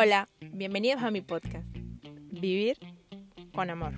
[0.00, 1.66] Hola, bienvenidos a mi podcast,
[2.30, 2.78] Vivir
[3.52, 3.94] con Amor.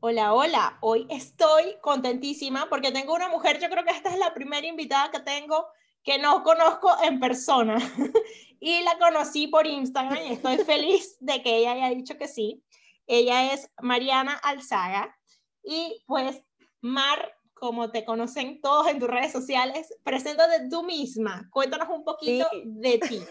[0.00, 4.32] Hola, hola, hoy estoy contentísima porque tengo una mujer, yo creo que esta es la
[4.32, 5.66] primera invitada que tengo
[6.02, 7.76] que no conozco en persona
[8.58, 12.64] y la conocí por Instagram y estoy feliz de que ella haya dicho que sí.
[13.06, 15.14] Ella es Mariana Alzaga
[15.62, 16.42] y pues
[16.80, 21.48] Mar, como te conocen todos en tus redes sociales, preséntate tú misma.
[21.52, 23.22] Cuéntanos un poquito de ti.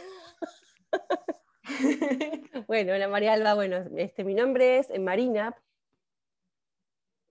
[2.66, 5.54] bueno, hola María Alba, bueno, este, mi nombre es Marina.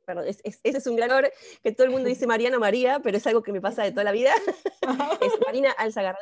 [0.05, 1.33] Perdón, ese es, un gran honor
[1.63, 4.05] que todo el mundo dice Mariana María, pero es algo que me pasa de toda
[4.05, 4.33] la vida.
[5.23, 6.19] es Marina Alzaga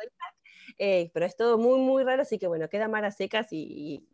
[0.77, 4.07] eh, pero es todo muy, muy raro, así que bueno, queda Mara secas y, y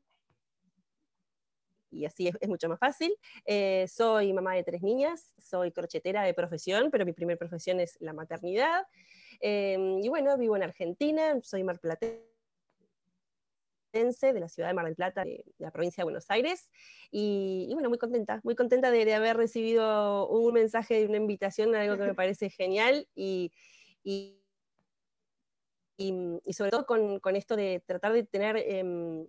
[2.04, 3.16] así es, mucho más fácil.
[3.45, 7.95] Eh, soy mamá de tres niñas, soy crochetera de profesión, pero mi primera profesión es
[8.02, 8.86] la maternidad.
[9.40, 12.25] Em, y bueno, vivo en Argentina, soy marplatense
[13.94, 16.70] de la ciudad de Mar del Plata, de, la provincia de Buenos Aires.
[17.11, 21.98] Y, bueno, muy contenta, muy contenta de, haber recibido un mensaje de una invitación, algo
[21.98, 23.52] que me parece genial y,
[24.03, 24.42] y,
[26.52, 29.27] sobre todo con, con, esto de tratar de tener em,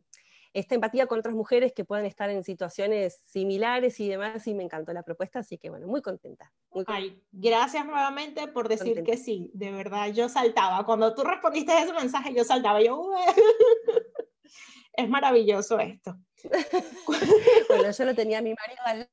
[0.56, 4.62] esta empatía con otras mujeres que puedan estar en situaciones similares y demás, y me
[4.62, 6.50] encantó la propuesta, así que bueno, muy contenta.
[6.86, 11.82] Ay, gracias nuevamente por decir que sí, de verdad, yo saltaba, cuando tú respondiste a
[11.82, 13.10] ese mensaje, yo saltaba, yo,
[14.94, 16.16] es maravilloso esto.
[17.68, 19.10] bueno, yo lo tenía a mi marido al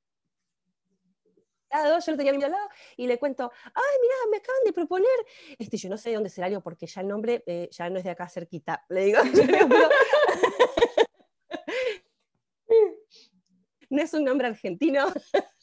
[1.74, 4.38] lado, yo lo tenía a mi marido al lado y le cuento, ay, mira, me
[4.38, 5.26] acaban de proponer,
[5.60, 7.98] este, yo no sé de dónde será yo, porque ya el nombre eh, ya no
[7.98, 9.68] es de acá cerquita, le digo, yo le digo
[13.94, 15.06] no es un nombre argentino.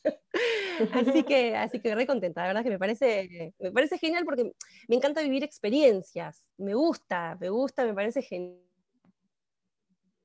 [0.94, 4.52] así que, así que re contenta, la verdad que me parece, me parece genial porque
[4.88, 8.60] me encanta vivir experiencias, me gusta, me gusta, me parece genial.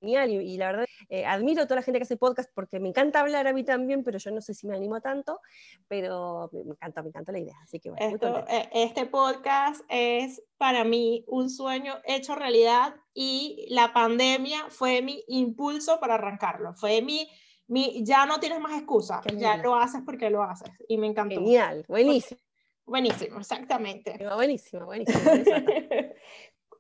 [0.02, 3.22] Y, la verdad, eh, admiro a toda la gente que hace podcast porque me encanta
[3.22, 5.40] hablar a mí también, pero yo no sé si me animo tanto,
[5.88, 7.56] pero me encanta, me encanta la idea.
[7.64, 13.94] Así que bueno, eh, este podcast es para mí un sueño hecho realidad y la
[13.94, 17.28] pandemia fue mi impulso para arrancarlo, fue mi
[17.68, 20.70] ya no tienes más excusa, ya lo haces porque lo haces.
[20.88, 21.36] Y me encantó.
[21.36, 22.40] Genial, buenísimo.
[22.86, 24.18] buenísimo, exactamente.
[24.36, 25.20] Buenísimo, buenísimo.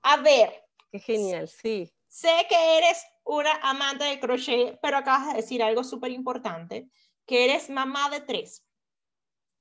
[0.03, 0.63] A ver.
[0.91, 1.91] Qué genial, sí.
[2.07, 6.87] Sé que eres una amante del crochet, pero acabas de decir algo súper importante,
[7.25, 8.63] que eres mamá de tres.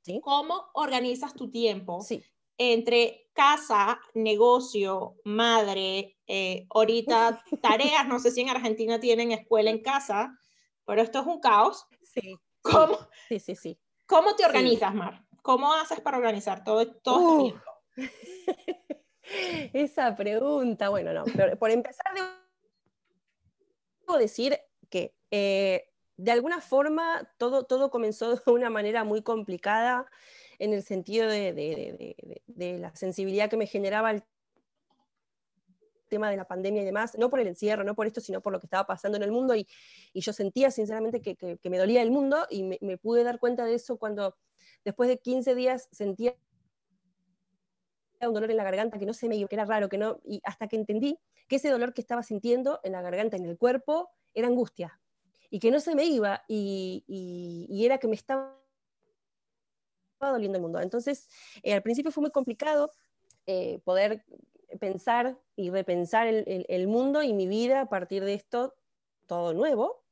[0.03, 0.21] ¿Sí?
[0.23, 2.23] ¿Cómo organizas tu tiempo sí.
[2.59, 8.07] entre casa, negocio, madre, eh, ahorita tareas?
[8.07, 10.39] No sé si en Argentina tienen escuela en casa,
[10.87, 11.87] pero esto es un caos.
[12.03, 12.39] Sí.
[12.63, 13.79] ¿Cómo, sí, sí, sí.
[14.07, 15.25] ¿Cómo te organizas, Mar?
[15.43, 17.71] ¿Cómo haces para organizar todo, todo este tiempo?
[19.73, 22.07] Esa pregunta, bueno, no, pero por empezar,
[24.07, 24.59] debo decir
[24.91, 30.07] que eh, de alguna forma todo, todo comenzó de una manera muy complicada
[30.59, 34.23] en el sentido de, de, de la sensibilidad que me generaba el
[36.15, 38.53] tema de la pandemia y demás, no por el encierro, no por esto, sino por
[38.53, 39.67] lo que estaba pasando en el mundo y,
[40.13, 43.65] y yo sentía sinceramente que, que, me dolía el mundo y me, pude dar cuenta
[43.65, 44.37] de eso cuando
[44.85, 46.37] después de 15 días sentía
[48.21, 50.21] un dolor en la garganta que no se me iba, que era raro, que no,
[50.25, 53.59] y hasta que entendí que ese dolor que estaba sintiendo en la garganta, en el
[53.59, 55.01] cuerpo, era angustia
[55.51, 58.57] y que no se me iba y, y, y era que me estaba
[60.21, 60.81] doliendo el mundo.
[60.81, 61.29] Entonces,
[61.65, 62.93] eh, al principio fue muy complicado
[63.47, 64.25] eh, poder
[64.79, 68.75] pensar y repensar el, mundo y mi vida a partir de esto,
[69.27, 70.05] todo nuevo.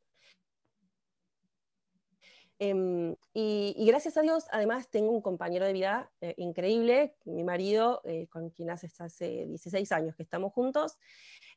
[2.59, 8.01] Em, y, gracias a Dios, además, tengo un compañero de vida eh, increíble, mi marido,
[8.05, 10.97] eh, con quien hace, hace 16 años que estamos juntos.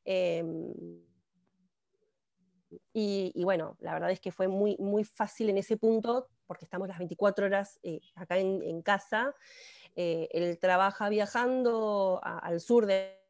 [0.04, 0.74] Em,
[2.94, 6.88] y, bueno, la verdad es que fue muy, muy fácil en ese punto, porque estamos
[6.88, 9.36] las 24 horas eh, acá en, casa.
[9.96, 13.26] Él trabaja viajando al sur de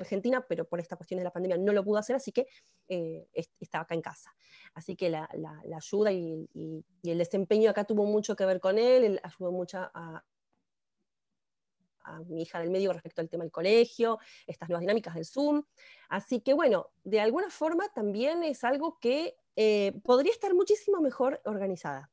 [0.00, 2.46] Argentina, pero por esta cuestión de la pandemia no lo pudo hacer, así que
[2.88, 3.26] eh,
[3.60, 4.34] estaba acá en casa.
[4.74, 5.28] Así que la,
[5.76, 6.48] ayuda y,
[7.02, 10.22] el desempeño acá tuvo mucho que ver con él, él ayudó mucho a,
[12.26, 15.62] mi hija del medio respecto al tema del colegio, estas nuevas dinámicas del Zoom.
[16.10, 21.40] Así que bueno, de alguna forma también es algo que eh, podría estar muchísimo mejor
[21.46, 22.10] organizada.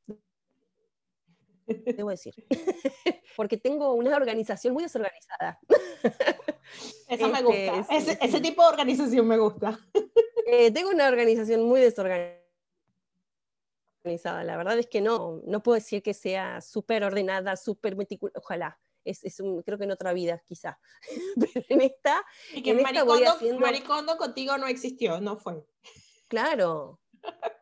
[1.73, 2.33] Debo decir.
[3.35, 5.59] Porque tengo una organización muy desorganizada.
[7.07, 7.95] Eso me gusta.
[7.95, 9.79] Este, ese, tipo de organización me gusta.
[10.47, 12.41] Eh, tengo una organización muy desorganizada.
[14.43, 18.39] La verdad es que no, no puedo decir que sea súper ordenada, súper meticulosa.
[18.39, 18.79] Ojalá.
[19.05, 20.77] es, es un, creo que en otra vida quizá,
[21.39, 22.25] pero en esta...
[22.53, 25.63] Y que en esta voy haciendo- maricondo contigo no existió, no fue.
[26.27, 27.00] Claro.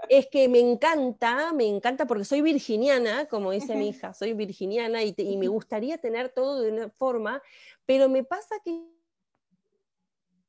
[0.10, 5.04] Es que me encanta, me encanta porque soy virginiana, como dice mi hija, soy virginiana
[5.04, 7.42] y, te- y me gustaría tener todo de una forma,
[7.86, 8.82] pero me pasa que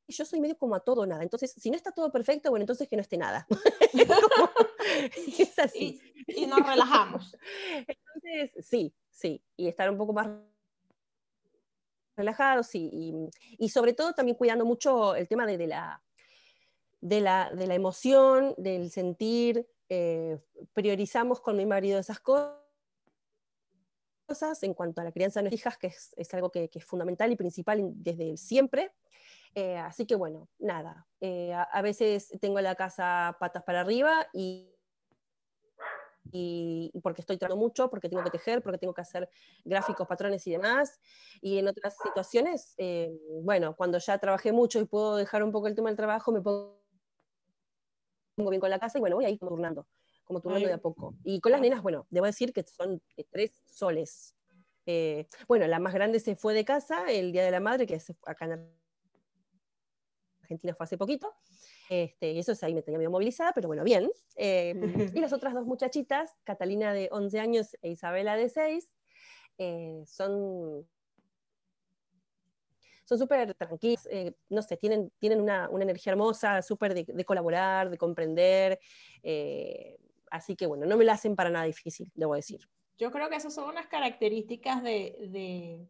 [0.07, 1.23] yo soy medio como a todo nada.
[1.23, 3.47] Entonces, si no está todo perfecto, bueno, entonces que no esté nada.
[3.93, 4.49] Es como-
[5.37, 6.01] es así.
[6.27, 7.37] Y, y nos relajamos.
[7.87, 10.27] Entonces, sí, sí, y estar un poco más
[12.15, 16.01] relajados y, y- y sobre todo también cuidando mucho el tema de, de la,
[17.01, 20.39] de, la, de la emoción, del sentir, eh,
[20.73, 22.57] priorizamos con mi marido esas co-
[24.27, 26.79] cosas en cuanto a la crianza de nuestras hijas, que es, es algo que, que
[26.79, 28.93] es fundamental y principal in- desde siempre.
[29.53, 34.73] Eh, así que bueno, nada, eh, a, veces tengo la casa patas para arriba y,
[36.31, 39.27] y porque estoy trabajando mucho, porque tengo que tejer, porque tengo que hacer
[39.65, 41.01] gráficos, patrones y demás.
[41.41, 42.75] Y en otras situaciones,
[43.41, 46.39] bueno, cuando ya trabajé mucho y puedo dejar un poco el tema del trabajo, me
[46.41, 46.80] pongo
[48.49, 49.87] bien con la casa y bueno, voy ahí como turnando,
[50.23, 51.15] como turnando de a poco.
[51.23, 54.35] Y con las nenas, bueno, debo decir que son tres soles.
[54.85, 57.95] Eh, bueno, la más grande se fue de casa el Día de la Madre, que
[57.95, 58.71] es acá en
[60.41, 61.33] Argentina fue hace poquito.
[61.89, 64.09] Este, y eso es ahí me tenía medio movilizada, pero bueno, bien.
[64.35, 64.73] Eh,
[65.13, 68.89] y las otras dos muchachitas, Catalina de 11 años e Isabela de 6,
[69.57, 70.87] eh, son
[73.11, 77.25] son súper tranquilas, eh, no sé, tienen, tienen una, una energía hermosa, súper de, de
[77.25, 78.79] colaborar, de comprender,
[79.21, 79.97] eh,
[80.29, 82.69] así que bueno, no me la hacen para nada difícil, debo decir.
[82.97, 85.85] Yo creo que esas son unas características de, de,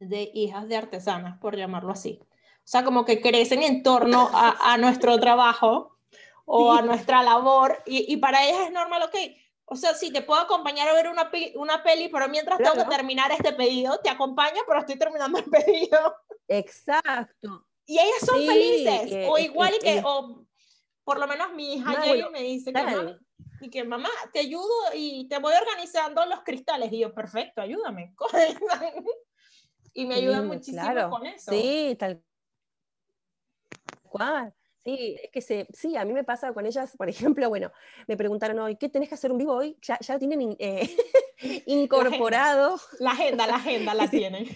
[0.00, 2.20] de hijas de artesanas, por llamarlo así.
[2.20, 5.96] O sea, como que crecen en torno a, a nuestro trabajo
[6.44, 9.16] o a nuestra labor y, y para ellas es normal, ok.
[9.64, 12.94] O sea, sí, te puedo acompañar a ver una, una peli, pero mientras tengo que
[12.94, 16.16] terminar este pedido, te acompaño, pero estoy terminando el pedido.
[16.48, 17.66] Exacto.
[17.86, 19.28] Y ellas son Sí, felices.
[19.28, 20.44] o igual que, o
[21.04, 23.18] por lo menos mi hija No, bueno, me dice que, mamá,
[23.60, 26.92] y que mamá, te ayudo y te voy organizando los cristales.
[26.92, 28.14] Y yo, perfecto, ayúdame.
[29.94, 31.10] y me ayuda muchísimo claro.
[31.10, 31.50] con eso.
[31.50, 32.22] Sí, tal
[34.02, 34.54] cual.
[34.84, 37.08] Sí, es que se, sí, a mí me pasa con ellas, por
[37.38, 37.70] ejemplo, bueno,
[38.08, 39.76] me preguntaron hoy, ¿qué tenés que hacer un vivo hoy?
[39.82, 40.96] Ya, ya tienen eh,
[41.66, 44.18] incorporado, La agenda, la agenda la Sí.
[44.18, 44.46] tienen.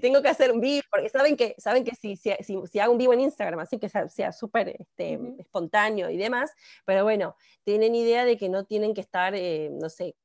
[0.00, 2.92] tengo que hacer un vivo, porque saben que, saben que si, si, si- si hago
[2.92, 6.52] un vivo en Instagram, así que sea súper este, espontáneo y demás,
[6.86, 10.16] pero bueno, tienen idea de que no tienen que estar, eh, no sé,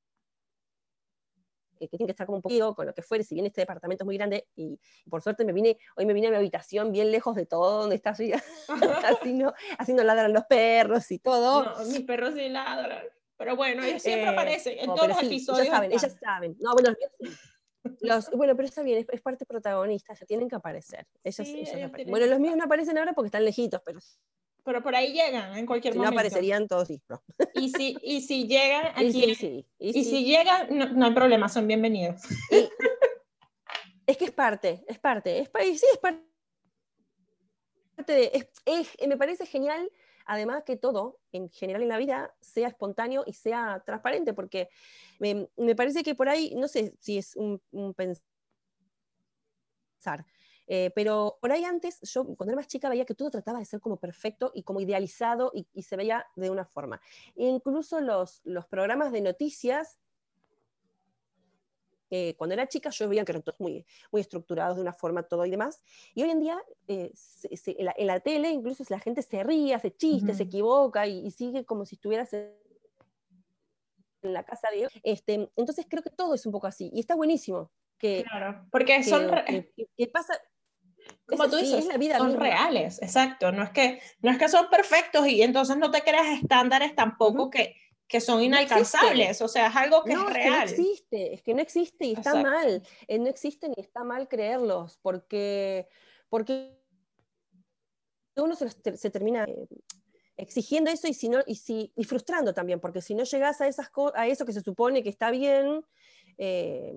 [1.76, 4.04] que tienen que estar como un poquito con lo que fuere, si bien este departamento
[4.04, 4.80] es muy grande y
[5.10, 7.96] por suerte me vine, hoy me vine a mi habitación bien lejos de todo donde
[7.96, 8.32] está así,
[9.06, 11.64] así no, así no ladran los perros y todo.
[11.64, 13.04] No, mis perros sí ladran.
[13.38, 15.68] Pero bueno, ellos siempre Eh, aparecen en no, todos los sí, episodios.
[15.68, 16.56] Ellas saben, ellas saben.
[16.60, 16.96] No, bueno,
[18.00, 21.06] los bueno, pero está bien, es, es parte protagonista, ya tienen que aparecer.
[21.24, 22.12] Ellos, Sí, ellos ellos aparecen.
[22.12, 24.00] Bueno, los míos no aparecen ahora porque están lejitos, pero
[24.66, 26.20] Pero por ahí llegan en cualquier no momento.
[26.20, 27.24] aparecerían todos no.
[27.54, 30.10] Y si, y si llegan Y aquí, sí, y y sí.
[30.10, 32.24] si llegan, no, no hay problema, son bienvenidos.
[32.52, 32.68] Y-
[34.08, 36.24] es que es parte, es parte, es, pa- y sí, es parte
[38.08, 39.90] de, es- es- me parece genial,
[40.26, 44.70] además que todo, en general en la vida, sea espontáneo y sea transparente, porque
[45.20, 48.24] me, me parece que por ahí, no sé si es un, un pensar,
[50.68, 53.66] eh, pero por ahí antes, yo cuando era más chica veía que todo trataba de
[53.66, 57.00] ser como perfecto y como idealizado y, y se veía de una forma.
[57.36, 60.00] E incluso los, los programas de noticias
[62.12, 65.24] eh, cuando era chica yo veía que eran todos muy, muy estructurados de una forma,
[65.24, 65.82] todo y demás.
[66.14, 69.22] Y hoy en día, eh, se- se- en, la, en la tele, incluso la gente
[69.24, 72.54] se ríe, hace chistes, se equivoca y, y sigue como si estuvieras en
[74.22, 74.88] la casa de...
[75.04, 76.92] Este, entonces creo que todo es un poco así.
[76.94, 80.40] Y está buenísimo que, Claro, porque que, son, re- que- que- que pasa...
[81.28, 82.44] como tú dices, es la vida son misma.
[82.44, 83.52] reales, exacto.
[83.52, 87.50] No es, que, no es que son perfectos y entonces no te creas estándares tampoco
[87.50, 87.76] que,
[88.08, 89.42] que son No inalcanzables.
[89.42, 90.70] O sea, es algo que no, es es que no real.
[90.70, 92.50] existe, es que no existe y está Exacto.
[92.50, 92.84] mal.
[93.08, 95.88] eh, no existe ni está mal creerlos, porque,
[96.30, 96.78] porque
[98.36, 99.68] uno se, termina eh,
[100.38, 103.68] exigiendo eso y, si no, y, si, y frustrando también, porque si no llegas a,
[103.68, 105.84] esas a eso que se supone que está bien,
[106.38, 106.94] eh,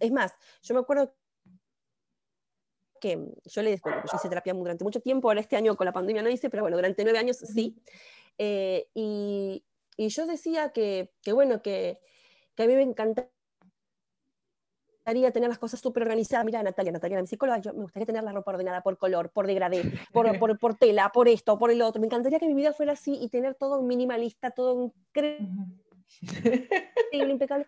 [0.00, 0.32] es más,
[0.62, 1.14] yo me acuerdo
[3.00, 5.92] que yo le bueno, yo hice terapia durante mucho tiempo, ahora este año con la
[5.92, 7.76] pandemia no hice, pero bueno, durante nueve años sí.
[8.38, 9.64] Eh, y,
[9.96, 11.98] y yo decía que, que bueno, que,
[12.54, 13.30] que a mí me encantaría
[15.32, 16.44] tener las cosas súper organizadas.
[16.44, 19.46] Mira, Natalia, Natalia, mi psicóloga, yo me gustaría tener la ropa ordenada por color, por
[19.46, 22.00] degradé, por, por, por tela, por esto, por el otro.
[22.00, 25.48] Me encantaría que mi vida fuera así y tener todo minimalista, todo increíble,
[27.12, 27.66] impecable.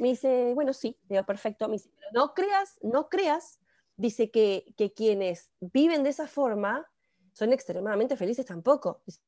[0.00, 1.68] Me dice, bueno, sí, digo, perfecto.
[1.68, 3.60] Me dice, no creas, no creas,
[4.00, 6.90] dice que, que quienes viven de esa forma
[7.32, 9.02] son extremadamente felices tampoco.
[9.04, 9.20] Dice,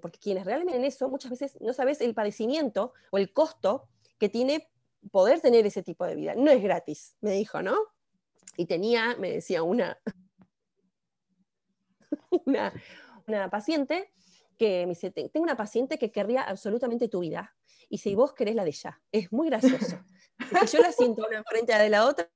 [0.00, 4.28] porque quienes realmente en eso muchas veces no sabes el padecimiento o el costo que
[4.28, 4.68] tiene
[5.12, 6.34] poder tener ese tipo de vida.
[6.34, 7.76] No es gratis, me dijo, ¿no?
[8.56, 9.98] Y tenía, me decía una,
[12.44, 12.72] una,
[13.26, 14.12] una paciente
[14.58, 17.56] que me dice, tengo una paciente que querría absolutamente tu vida.
[17.88, 20.04] Y si vos querés la de ella, es muy gracioso.
[20.72, 22.30] yo la siento una enfrente de la otra.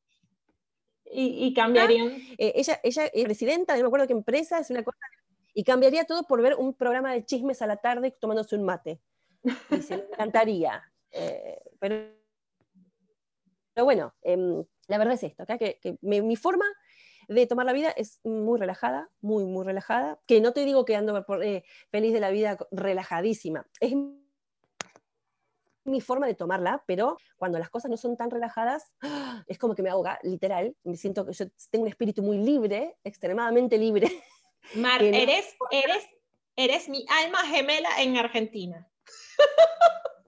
[1.16, 2.08] Y, y cambiarían.
[2.38, 4.98] Eh, ella, ella es presidenta, no me acuerdo qué empresa, es una cosa.
[5.54, 9.00] Y cambiaría todo por ver un programa de chismes a la tarde tomándose un mate.
[9.70, 10.82] Dice, me encantaría.
[11.16, 11.94] Eh, pero,
[13.72, 16.64] pero, bueno, em, la verdad es esto, que, que mi, forma
[17.28, 20.96] de tomar la vida es muy relajada, muy, muy relajada, que no te digo que
[20.96, 23.94] ando por, eh, feliz de la vida relajadísima, es
[25.84, 28.92] mi forma de tomarla, pero cuando las cosas no son tan relajadas,
[29.46, 32.96] es como que me ahoga, literal, me siento que yo tengo un espíritu muy libre,
[33.04, 34.10] extremadamente libre.
[34.74, 36.08] Mar, eres, eres,
[36.56, 38.88] eres mi alma gemela en Argentina.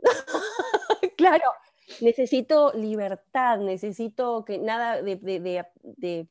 [1.16, 1.52] claro,
[2.00, 6.28] necesito libertad, necesito que nada de, de,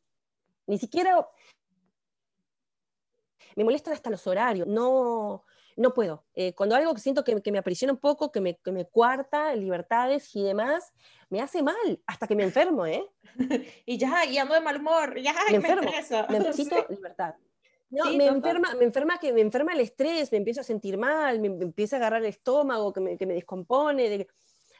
[0.67, 1.27] ni siquiera
[3.55, 6.25] me molestan hasta los horarios, no, no puedo.
[6.33, 9.55] Eh, cuando algo que siento que, me aprisiona un poco, que me, que me cuarta
[9.55, 10.93] libertades y demás,
[11.29, 13.03] me hace mal, hasta que me enfermo, ¿eh?
[13.85, 15.91] y ya, y ando de mal humor, ya, me, enfermo,
[16.29, 17.35] me necesito libertad.
[17.89, 21.39] No, me, enferma, me, enferma que, me enferma el estrés, me empiezo a sentir mal,
[21.39, 24.27] me, empieza a agarrar el estómago, que me, que me descompone.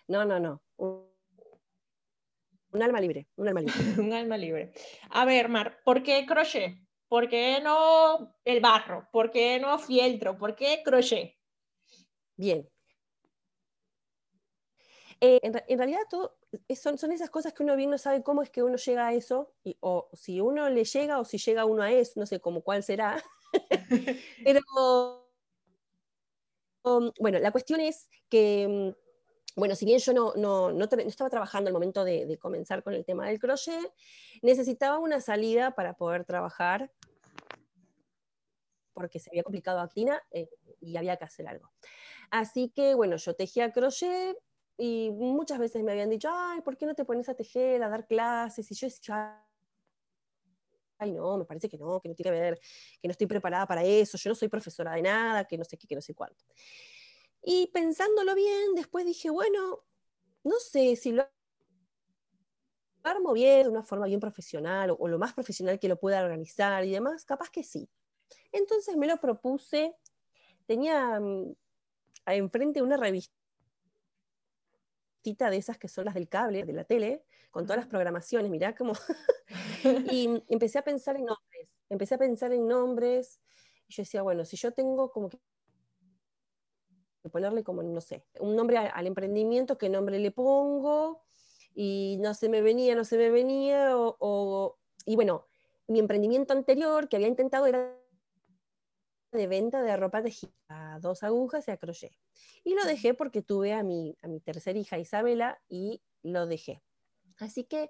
[0.07, 0.61] No, no, no.
[0.77, 4.01] Un, alma libre, un alma libre.
[4.01, 4.73] un alma libre.
[5.11, 6.77] A ver, Mar, ¿por qué crochet?
[7.15, 9.07] ¿Por qué no el barro?
[9.09, 10.37] ¿Por qué no fieltro?
[10.37, 11.33] ¿Por qué crochet?
[12.35, 12.69] Bien.
[15.21, 16.37] Eh, en, realidad todo,
[16.75, 19.53] son, esas cosas que uno bien no sabe cómo es que uno llega a eso,
[19.79, 22.83] o si uno le llega o si llega uno a eso, no sé cómo cuál
[22.83, 23.23] será.
[24.43, 25.29] Pero
[26.83, 31.29] um, bueno, la cuestión es que, mm, bueno, si bien yo no, no, no, estaba
[31.29, 33.93] trabajando al momento de, comenzar con el tema del crochet,
[34.41, 36.91] necesitaba una salida para poder trabajar
[38.95, 39.89] porque se había complicado a
[40.31, 40.49] eh,
[40.81, 41.71] y había que hacer algo.
[42.31, 44.35] Así que, bueno, yo tejía crochet,
[44.77, 47.89] y muchas veces me habían dicho, ay, ¿por qué no te pones a tejer, a
[47.89, 48.69] dar clases?
[48.71, 49.41] Y yo decía,
[50.97, 52.59] ay, no, me parece que no, que no tiene que ver,
[53.01, 55.77] que no estoy preparada para eso, yo no soy profesora de nada, que no sé
[55.77, 56.43] qué, que no sé cuánto.
[57.41, 59.83] Y pensándolo bien, después dije, bueno,
[60.43, 61.29] no sé si lo
[63.03, 66.83] armo bien, de una forma bien profesional, o lo más profesional que lo pueda organizar
[66.83, 67.87] y demás, capaz que sí.
[68.51, 69.95] Entonces me lo propuse,
[70.65, 71.55] tenía mm,
[72.27, 73.31] enfrente una revista
[75.49, 78.75] de esas que son las del cable, de la tele, con todas las programaciones, mirá
[78.75, 78.93] cómo...
[80.11, 83.39] y empecé a pensar en nombres, empecé a pensar en nombres,
[83.87, 85.39] y yo decía, bueno, si yo tengo como que
[87.31, 91.23] ponerle como, no sé, un nombre al, emprendimiento, ¿qué nombre le pongo?
[91.73, 95.47] Y no se me venía, no se me venía, o, y bueno,
[95.87, 97.93] mi emprendimiento anterior que había intentado era
[99.35, 102.13] de venta de ropa tejida, a dos agujas y a crochet.
[102.63, 106.81] Y lo dejé porque tuve a mi, a mi tercera hija Isabela y lo dejé.
[107.37, 107.89] Así que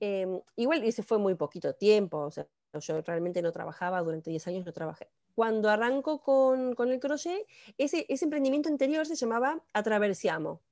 [0.00, 2.46] em, igual ese fue muy poquito tiempo, o sea,
[2.80, 5.10] yo realmente no trabajaba, durante 10 años no trabajé.
[5.34, 7.46] Cuando arranco con, con el crochet,
[7.78, 10.62] ese, ese emprendimiento anterior se llamaba Atraversiamo.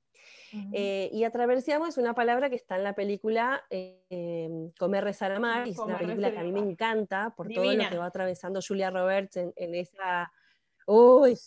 [0.73, 5.67] Eh, y atraversiamos es una palabra que está en la película eh, Comer, Rezar, Amar,
[5.67, 8.59] y es una película que a mí me encanta por todo lo que va atravesando
[8.65, 10.31] Julia Roberts en, esa...
[10.85, 11.37] Uy,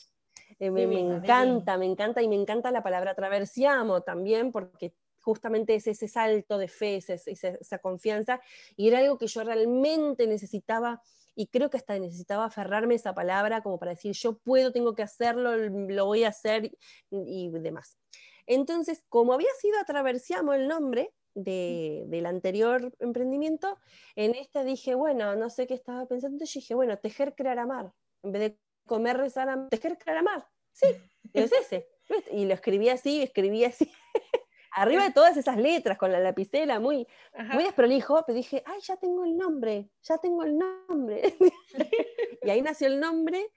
[0.59, 5.87] eh, me, encanta, me encanta, y me encanta la palabra atraversiamo también, porque justamente es
[5.87, 8.41] ese salto de fe, esa, esa, confianza,
[8.77, 11.03] y era algo que yo realmente necesitaba,
[11.35, 14.95] y creo que hasta necesitaba aferrarme a esa palabra como para decir, yo puedo, tengo
[14.95, 16.71] que hacerlo, lo voy a hacer
[17.11, 17.99] y demás.
[18.47, 23.79] Entonces, como había sido Atraversiamo el nombre del anterior emprendimiento,
[24.15, 27.93] en este dije, bueno, no sé qué estaba pensando, entonces dije, bueno, tejer, crear, amar.
[28.23, 30.47] En vez de comer, rezar, amar, tejer, crear, amar.
[30.73, 30.87] Sí,
[31.33, 31.89] es ese.
[32.31, 33.91] Y lo escribí así, escribí así.
[34.77, 37.07] Arriba de todas esas letras, con la lapicera, muy,
[37.53, 41.37] muy desprolijo, pero dije, ay, ya tengo el nombre, ya tengo el nombre.
[42.43, 43.49] y ahí nació el nombre,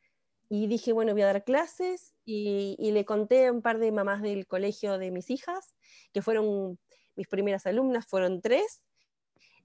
[0.49, 4.21] y dije, bueno, voy a dar clases, y, le conté a un par de mamás
[4.21, 5.75] del colegio de mis hijas,
[6.13, 6.79] que fueron
[7.15, 8.81] mis primeras alumnas, fueron tres,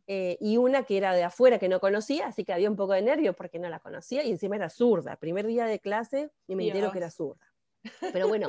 [0.07, 2.93] eh, y una que era de afuera que no conocía, así que había un poco
[2.93, 5.17] de nervio porque no la conocía, y encima era zurda.
[5.17, 7.47] Primer día de clase y me entero que era zurda.
[8.12, 8.49] Pero bueno,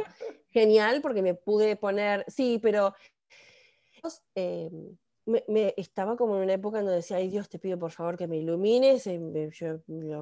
[0.50, 2.94] genial porque me pude poner, sí, pero
[4.36, 4.70] eh,
[5.26, 8.18] me, estaba como en una época en donde decía, ay Dios, te pido por favor
[8.18, 9.20] que me ilumines, eh,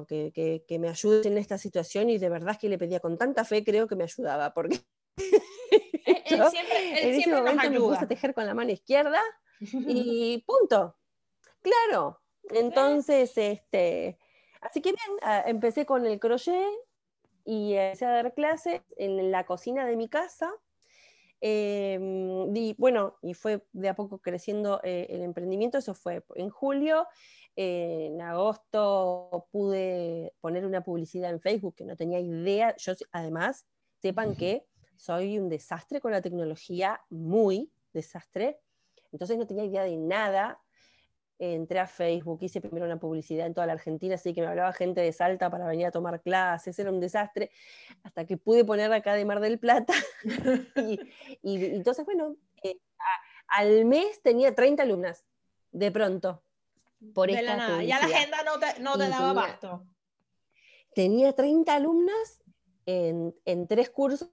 [0.08, 3.44] que, que, me ayudes en esta situación y de verdad que le pedía con tanta
[3.44, 4.80] fe, creo que me ayudaba, porque
[5.16, 9.20] él, siempre, en ese momento me puse a tejer con la mano izquierda
[9.60, 10.96] y punto.
[11.60, 12.20] Claro.
[12.50, 14.18] Entonces, este,
[14.60, 16.66] así que bien, ah, empecé con el crochet
[17.44, 20.52] y empecé a dar clases en la cocina de mi casa.
[21.44, 26.50] Em, y bueno, y fue de a poco creciendo eh, el emprendimiento, eso fue en
[26.50, 27.08] julio.
[27.56, 32.74] en agosto pude poner una publicidad en Facebook que no tenía idea.
[32.78, 33.66] Yo, además,
[34.00, 34.64] sepan que
[34.96, 38.60] soy un desastre con la tecnología, muy desastre.
[39.10, 40.62] Entonces no tenía idea de nada.
[41.44, 44.72] Entré a Facebook, hice primero una publicidad en toda la Argentina, así que me hablaba
[44.72, 47.50] gente de Salta para venir a tomar clases, era un desastre,
[48.04, 49.92] hasta que pude poner acá de Mar del Plata.
[50.76, 51.00] y,
[51.42, 52.78] entonces, bueno, eh,
[53.48, 55.24] al mes tenía 30 alumnas,
[55.72, 56.44] de pronto,
[57.12, 59.84] por de esta la Ya la agenda no te, no te daba basto.
[60.94, 62.44] Tenía 30 alumnas
[62.86, 64.30] en, en tres cursos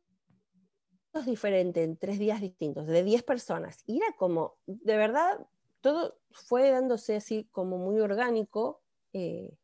[1.26, 3.82] diferentes, en tres días distintos, de 10 personas.
[3.88, 5.40] Y era como, de verdad,
[5.82, 8.82] todo fue dándose así como muy orgánico,
[9.14, 9.58] eh,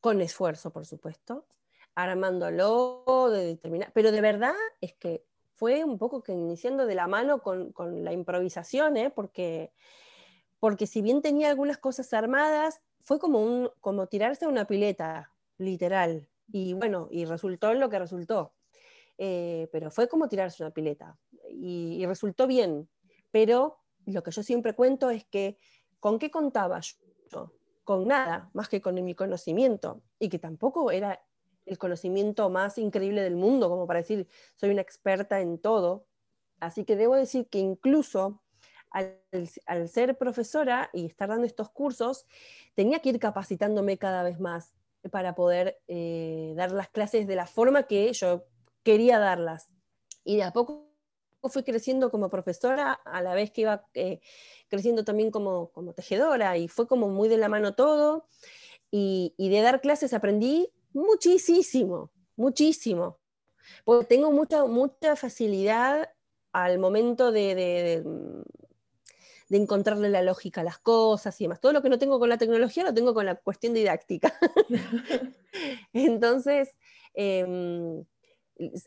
[0.00, 1.46] con esfuerzo, por supuesto,
[1.94, 7.06] armándolo, de determinar, pero de verdad es que fue un poco que iniciando de la
[7.06, 9.10] mano con, con la improvisación, ¿eh?
[9.10, 9.72] porque,
[10.60, 15.32] porque si bien tenía algunas cosas armadas, fue como, un, como tirarse a una pileta,
[15.58, 16.28] literal.
[16.52, 18.52] Y bueno, y resultó lo que resultó.
[19.18, 21.18] Eh, pero fue como tirarse una pileta
[21.48, 22.88] y, resultó bien.
[23.30, 25.58] Pero lo que yo siempre cuento es que
[26.00, 27.52] ¿con qué contaba yo?
[27.84, 31.24] Con nada, más que con mi conocimiento, y que tampoco era
[31.66, 36.06] el conocimiento más increíble del mundo, como para decir, soy una experta en todo.
[36.60, 38.42] Así que debo decir que incluso
[38.90, 42.24] al, ser profesora y estar dando estos cursos,
[42.74, 44.74] tenía que ir capacitándome cada vez más
[45.10, 48.44] para poder eh, dar las clases de la forma que yo
[48.82, 49.68] quería darlas.
[50.24, 50.85] Y de a poco
[51.48, 54.20] fui creciendo como profesora a la vez que iba eh,
[54.68, 58.26] creciendo también como, como, tejedora y fue como muy de la mano todo.
[58.90, 63.18] Y, de dar clases aprendí muchísimo, muchísimo.
[63.84, 66.08] Porque tengo mucha, mucha facilidad
[66.52, 68.04] al momento de, de,
[69.48, 71.60] de, encontrarle la lógica a las cosas y demás.
[71.60, 74.32] Todo lo que no tengo con la tecnología lo tengo con la cuestión didáctica.
[75.92, 76.74] Entonces,
[77.12, 78.04] em,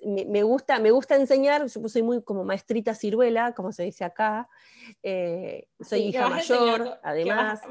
[0.04, 4.50] me, gusta, me gusta enseñar, yo soy muy como maestrita ciruela, como se dice acá,
[5.04, 7.62] eh, soy hija mayor, además,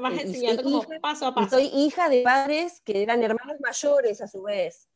[1.49, 4.87] soy, hija, de padres que eran hermanos mayores a su vez.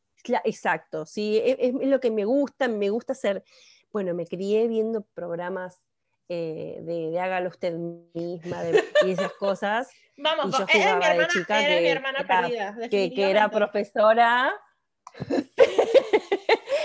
[0.44, 3.44] Exacto, sí, e, es, lo que me gusta, me gusta hacer,
[3.92, 5.82] bueno, me crié viendo programas
[6.30, 8.62] eh, de, hágalo usted misma
[9.04, 9.90] y esas cosas.
[10.16, 14.54] Vamos, y yo jugaba mi hermana, de chica mi hermana perdida, que, que era profesora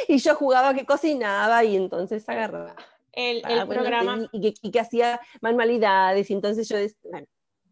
[0.09, 2.75] y yo jugaba que cocinaba y entonces agarraba.
[3.11, 4.27] El, ah, programa.
[4.31, 6.77] Y, que, hacía manualidades, y entonces yo.
[7.03, 7.27] Bueno.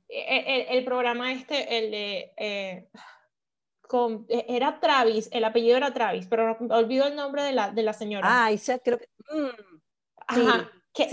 [0.07, 2.33] El, programa este, el de.
[2.37, 2.89] Eh,
[3.81, 7.81] con, e, era Travis, el apellido era Travis, pero olvido el nombre de la, de
[7.81, 8.27] la señora.
[8.29, 9.09] Ah, ya creo que.
[9.31, 9.79] Mm,
[10.27, 11.03] Ajá que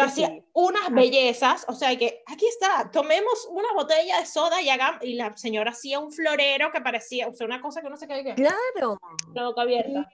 [0.00, 5.04] hacía, unas bellezas, o sea, que aquí está, tomemos una botella de soda y hagamos,
[5.04, 8.08] y la señora hacía un florero que parecía, o sea, una cosa que no sé
[8.08, 8.34] qué.
[8.34, 8.98] Claro.
[9.34, 10.08] La boca abierta.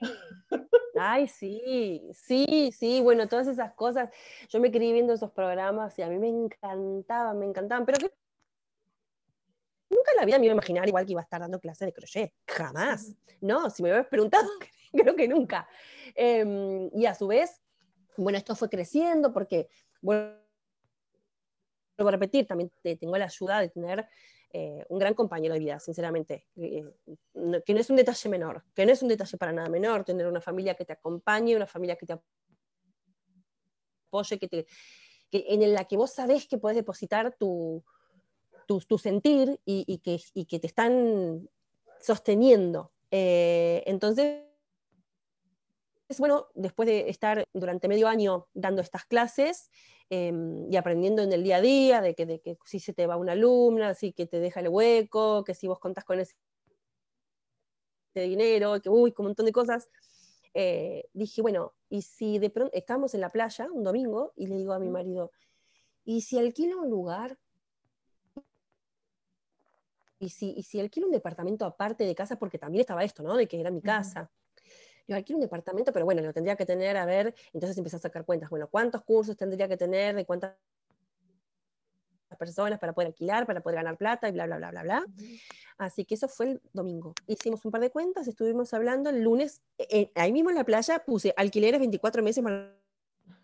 [0.99, 4.09] Ay, sí, sí, sí, bueno, todas esas cosas.
[4.49, 8.11] Yo me quería viendo esos programas y a mí me encantaban, me encantaban, pero que
[9.89, 11.85] nunca en la vida me iba a imaginar igual que iba a estar dando clases
[11.85, 13.15] de crochet, jamás.
[13.39, 14.49] No, si me hubieras preguntado,
[14.91, 15.69] creo que nunca.
[16.15, 17.61] Em, y a su vez,
[18.19, 19.69] bueno, esto fue creciendo porque,
[20.01, 20.35] vuelvo
[21.97, 24.07] a repetir, también tengo la ayuda de tener
[24.51, 26.83] eh, un gran compañero de vida, sinceramente, eh,
[27.65, 30.27] que no es un detalle menor, que no es un detalle para nada menor, tener
[30.27, 32.19] una familia que te acompañe, una familia que te
[34.07, 34.65] apoye, que te,
[35.31, 37.83] en la que vos sabés que puedes depositar tu,
[38.65, 41.47] tu, sentir y, que, y, que, te están
[41.99, 42.91] sosteniendo.
[43.11, 44.48] Eh, entonces,
[46.17, 49.69] bueno, después de estar durante medio año dando estas clases
[50.09, 53.05] em, y aprendiendo en el día a día, de que, de que si se te
[53.05, 56.35] va una alumna, si que te deja el hueco, que si vos contás con ese
[58.15, 59.89] dinero, que uy, con un montón de cosas,
[60.55, 64.57] eh, dije, bueno, y si de pronto estamos en la playa un domingo y le
[64.57, 65.31] digo a mi marido,
[66.05, 67.37] ¿y si alquilo un lugar?
[70.17, 72.37] ¿Y si, y si alquilo un departamento aparte de casa?
[72.37, 73.37] Porque también estaba esto, ¿no?
[73.37, 74.31] De que era mi casa.
[75.09, 77.99] Yo alquilo un departamento, pero bueno, lo tendría que tener, a ver, entonces empecé a
[77.99, 80.15] sacar cuentas, bueno, ¿cuántos cursos tendría que tener?
[80.15, 80.53] ¿De cuántas
[82.37, 85.05] personas para poder alquilar, para poder ganar plata y bla, bla, bla, bla, bla?
[85.79, 87.15] Así que eso fue el domingo.
[87.25, 90.63] Hicimos un par de cuentas, estuvimos hablando el lunes, eh, eh, ahí mismo en la
[90.63, 92.67] playa puse alquileres 24 meses más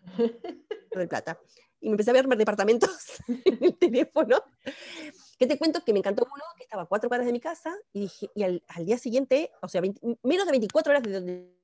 [0.96, 1.36] de plata.
[1.80, 2.90] Y me empecé a ver departamentos
[3.44, 4.40] en el teléfono.
[5.38, 5.84] ¿Qué te cuento?
[5.84, 8.42] Que me encantó uno que estaba a cuatro cuadras de mi casa y, dije, y
[8.42, 11.56] al, al día siguiente, o sea, 20 menos de 24 horas de, donde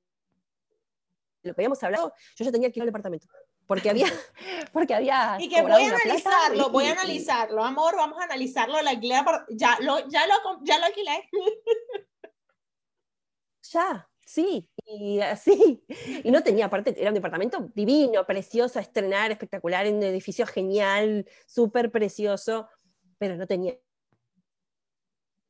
[1.42, 3.26] lo que habíamos hablado, yo ya tenía alquilado el departamento.
[3.66, 4.06] Porque había,
[4.72, 5.36] porque había.
[5.40, 9.78] Y que voy a analizarlo, voy a analizarlo, amor, vamos a analizarlo, el alquiler, ya
[9.80, 11.28] lo, ya lo, ya lo alquilé.
[13.72, 15.82] Ya, sí, y así.
[16.24, 21.26] Y no tenía, aparte, era un departamento divino, precioso, estrenar, espectacular, en un edificio genial,
[21.46, 22.68] súper precioso,
[23.22, 23.78] pero no tenía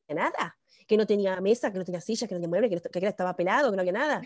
[0.07, 0.55] nada.
[0.87, 3.07] Que no tenía mesa, que no tenía silla, que no tenía mueble, que, no, que
[3.07, 4.21] estaba pelado, que no había nada.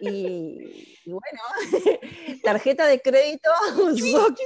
[0.00, 1.40] Y, y bueno,
[2.44, 3.50] tarjeta de crédito,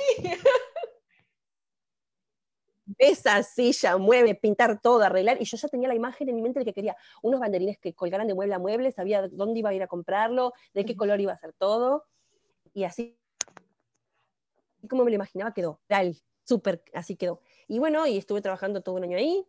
[2.98, 6.60] mesa, silla, mueble, pintar todo, arreglar, y yo ya tenía la imagen en mi mente
[6.60, 9.74] de que quería unos banderines que colgaran de mueble a mueble, sabía dónde iba a
[9.74, 12.06] ir a comprarlo, de qué color iba a ser todo,
[12.72, 13.18] y así
[14.88, 17.42] como me lo imaginaba quedó, real, súper, así quedó.
[17.70, 19.46] Y bueno, y estuve trabajando todo un año ahí,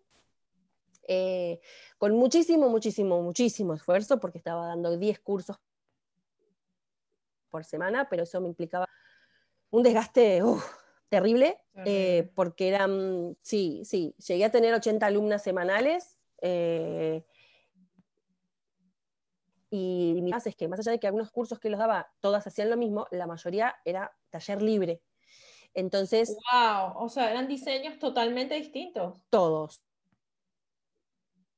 [1.07, 1.59] eh,
[1.97, 5.57] con muchísimo, muchísimo, muchísimo esfuerzo, porque estaba dando 10 cursos
[7.49, 8.85] por semana, pero eso me implicaba
[9.71, 10.63] un desgaste uf,
[11.09, 16.19] terrible, eh, porque eran, sí, sí, llegué a tener 80 alumnas semanales.
[16.43, 17.25] Eh,
[19.71, 22.45] y mi base es que más allá de que algunos cursos que los daba, todas
[22.45, 25.01] hacían lo mismo, la mayoría era taller libre.
[25.73, 26.35] Entonces...
[26.51, 26.93] ¡Wow!
[26.95, 29.21] O sea, eran diseños totalmente distintos.
[29.29, 29.81] Todos.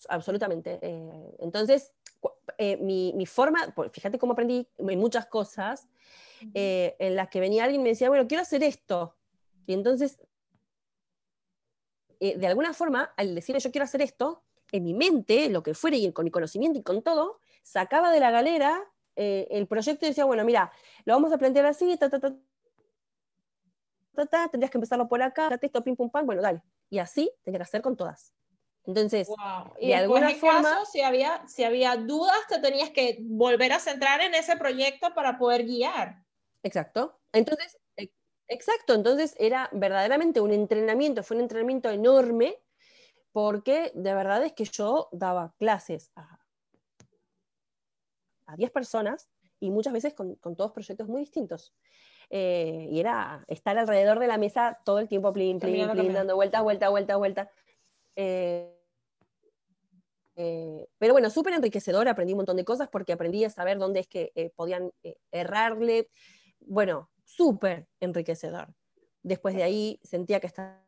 [0.10, 0.80] Absolutamente.
[0.82, 1.94] Eh, entonces,
[2.58, 5.88] eh, mi, mi, forma, fíjate cómo aprendí muchas cosas,
[6.54, 9.16] eh, en las que venía alguien y me decía, bueno, quiero hacer esto.
[9.66, 10.20] Y entonces,
[12.20, 15.96] de alguna forma, al decirle yo quiero hacer esto, en mi mente, lo que fuera
[15.96, 18.84] y con mi conocimiento y con todo, sacaba de la galera
[19.16, 20.72] eh, el proyecto y decía, bueno, mira,
[21.06, 22.36] lo vamos a plantear así, ta, ta, ta,
[24.14, 26.62] ta, ta tendrías que empezarlo por acá, esto, pim, pum, pam, bueno, dale.
[26.90, 28.34] Y así tenía que hacer con todas.
[28.86, 29.74] Entonces, wow.
[29.80, 33.80] y de alguna forma, caso, si había, si había dudas, te tenías que volver a
[33.80, 36.26] centrar en ese proyecto para poder guiar.
[36.64, 37.18] Exacto.
[37.32, 37.78] Entonces,
[38.48, 42.62] exacto, entonces era verdaderamente un entrenamiento, fue un entrenamiento enorme,
[43.32, 46.40] porque de verdad es que yo daba clases a,
[48.46, 51.74] a 10 personas y muchas veces con, con todos proyectos muy distintos.
[52.30, 56.36] Eh, y era estar alrededor de la mesa todo el tiempo, plin, plin, plin, dando
[56.36, 57.52] vuelta, vuelta, vuelta, vuelta.
[58.16, 58.74] Eh,
[60.36, 64.00] eh, pero bueno, súper enriquecedor, aprendí un montón de cosas porque aprendí a saber dónde
[64.00, 66.10] es que eh, podían eh, errarle.
[66.60, 68.74] Bueno, súper enriquecedor.
[69.22, 70.82] Después de ahí sentía que estaba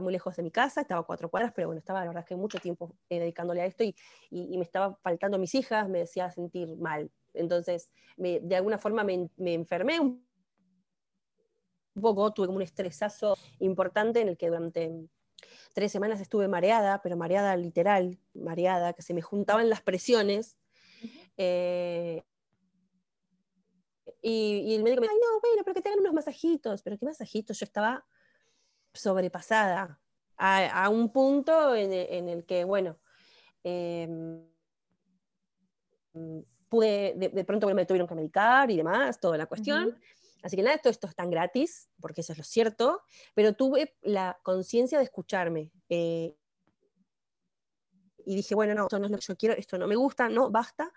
[0.00, 2.34] muy lejos de mi casa, estaba a cuatro cuadras, pero bueno, estaba la verdad que
[2.34, 3.94] mucho tiempo dedicándole a esto y,
[4.30, 7.10] y, y, me estaba faltando mis hijas, me decía sentir mal.
[7.36, 10.26] Entonces, me, de alguna forma me, me enfermé un
[12.00, 15.08] poco, tuve como un estresazo importante en el que durante
[15.72, 20.56] tres semanas estuve mareada, pero mareada literal, mareada, que se me juntaban las presiones.
[21.36, 22.22] Eh,
[24.22, 26.82] y, y, el médico me dijo, ay, no, bueno, pero que te hagan unos masajitos.
[26.82, 28.06] Pero qué masajitos, yo estaba
[28.92, 30.00] sobrepasada
[30.36, 32.98] a, a un punto en, en, el que, bueno,
[33.64, 34.08] eh,
[36.68, 39.88] pude, de, de, pronto me tuvieron que medicar y demás, toda la cuestión.
[39.88, 40.00] Uh -huh.
[40.42, 43.02] Así que nada, todo esto es tan gratis, porque eso es lo cierto,
[43.34, 45.72] pero tuve la conciencia de escucharme.
[45.88, 46.36] Eh,
[48.24, 50.28] y dije, bueno, no, esto no es lo que yo quiero, esto no me gusta,
[50.28, 50.92] no, basta.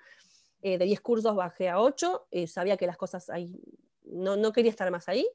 [0.62, 3.60] Eh, de 10 cursos bajé a 8, eh, sabía que las cosas ahí,
[4.04, 5.28] no, no quería estar más ahí.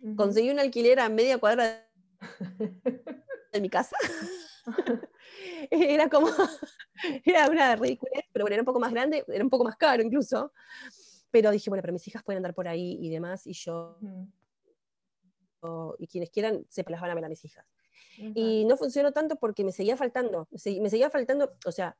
[0.00, 0.16] Uh -huh.
[0.16, 1.88] Conseguí un alquiler a media cuadra
[3.52, 3.96] de mi casa.
[5.70, 6.28] era como,
[7.24, 10.02] era una ridícula, pero bueno, era un poco más grande, era un poco más caro
[10.02, 10.52] incluso.
[11.30, 14.24] Pero dije, bueno, pero mis hijas pueden andar por ahí y demás, y yo, mm.
[15.60, 17.66] o, y quienes quieran, se las van a ver a mis hijas.
[18.18, 18.32] Uh -huh.
[18.34, 21.96] Y no funcionó tanto porque me seguía faltando, me seguía faltando, o sea,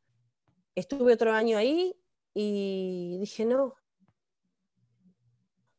[0.75, 1.97] estuve otro año ahí
[2.35, 3.75] y dije, no,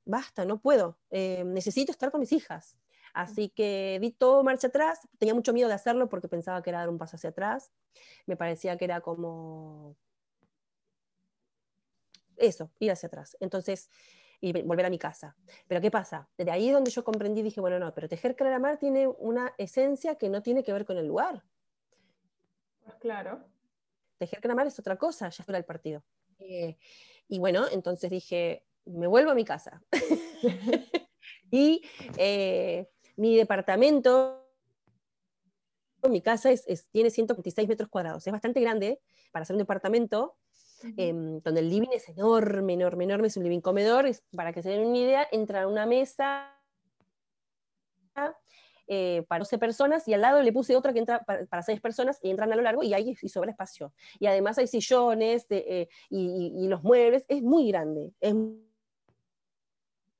[0.05, 2.77] basta, no puedo, eh, necesito estar con mis hijas.
[3.13, 6.79] Así que di todo marcha atrás, tenía mucho miedo de hacerlo porque pensaba que era
[6.79, 7.71] dar un paso hacia atrás,
[8.25, 9.95] me parecía que era como
[12.37, 13.37] eso, ir hacia atrás.
[13.39, 13.89] Entonces,
[14.41, 15.37] y volver a mi casa.
[15.67, 16.27] Pero ¿qué pasa?
[16.37, 20.27] Desde ahí donde yo comprendí, dije, bueno, no, pero tejer mar tiene una esencia que
[20.27, 21.43] no tiene que ver con el lugar.
[22.83, 23.41] Pues claro.
[24.17, 26.03] Tejer mar es otra cosa, ya fuera el partido.
[26.39, 26.77] Eh,
[27.29, 29.81] y bueno, entonces dije, me vuelvo a mi casa.
[31.49, 31.81] y
[32.17, 34.43] eh, mi departamento,
[36.09, 38.99] mi casa es, tiene 126 metros cuadrados, es bastante grande
[39.31, 40.35] para ser un departamento,
[40.97, 44.69] em, donde el living es enorme, enorme, enorme, es un living comedor, para que se
[44.69, 46.49] den una idea, entra una mesa
[48.87, 52.19] eh, para 12 personas y al lado le puse otra que entra para, 6 personas
[52.21, 53.93] y entran a lo largo y ahí y sobra espacio.
[54.19, 58.61] Y además hay sillones eh, y, los muebles, es muy grande, es muy,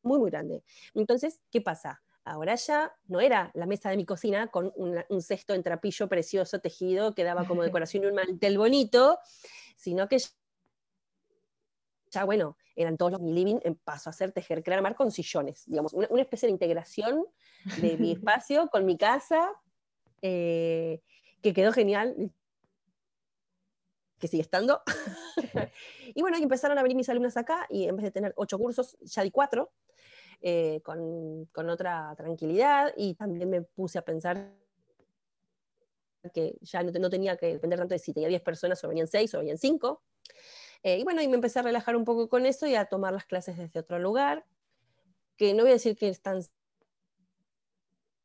[0.04, 0.64] muy grande.
[0.94, 2.03] Entonces, ¿qué pasa?
[2.26, 6.60] Ahora ya no era la mesa de mi cocina con un cesto en trapillo precioso
[6.60, 9.20] tejido que daba como decoración y un mantel bonito,
[9.76, 10.20] sino que
[12.14, 15.64] ya, bueno, eran todos los mi living, paso a hacer tejer, crear mar con sillones,
[15.66, 17.26] digamos, una, especie de integración
[17.82, 19.52] de mi espacio con mi casa,
[20.22, 21.02] eh,
[21.42, 22.32] que quedó genial,
[24.20, 24.84] que sigue estando.
[26.16, 28.96] y bueno, empezaron a venir mis alumnas acá y en vez de tener ocho cursos,
[29.02, 29.72] ya di cuatro,
[30.46, 34.54] eh, con, con, otra tranquilidad y también me puse a pensar
[36.34, 39.08] que ya no, no, tenía que depender tanto de si tenía 10 personas o venían
[39.08, 40.04] 6 o venían 5.
[40.84, 43.14] Eh, y bueno, y me empecé a relajar un poco con eso y a tomar
[43.14, 44.46] las clases desde otro lugar,
[45.38, 46.42] que no voy a decir que es tan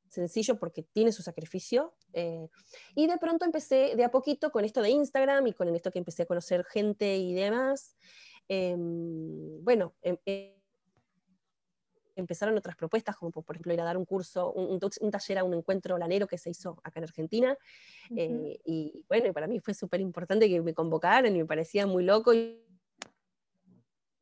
[0.08, 1.94] sencillo porque tiene su sacrificio.
[2.14, 2.48] Eh,
[2.96, 6.00] y de pronto empecé de a poquito con esto de Instagram y con esto que
[6.00, 7.96] empecé a conocer gente y demás.
[8.48, 10.16] Em, bueno, em,
[12.20, 15.54] empezaron otras propuestas, como por ejemplo ir a dar un curso, un, taller a un
[15.54, 17.56] encuentro lanero que se hizo acá en Argentina.
[18.14, 21.86] Eh, y bueno, y para mí fue súper importante que me convocaran y me parecía
[21.86, 22.32] muy loco.
[22.34, 22.64] Y,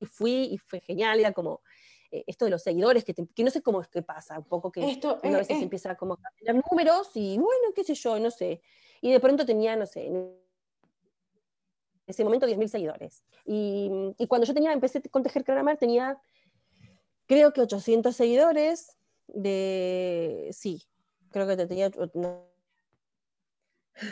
[0.03, 1.63] fui y fue genial, era como
[2.11, 4.89] eh, esto de los seguidores, que, no sé cómo es que pasa, un poco que
[4.89, 8.61] esto, a veces empieza como a tener números y bueno, qué sé yo, no sé.
[9.01, 10.37] Y de pronto tenía, no sé, en
[12.07, 13.25] ese momento 10.000 seguidores.
[13.47, 16.21] Y, y, cuando yo tenía, empecé con Tejer Caramar, tenía
[17.27, 18.97] creo que 800 seguidores
[19.29, 20.83] de, sí,
[21.31, 21.91] creo que tenía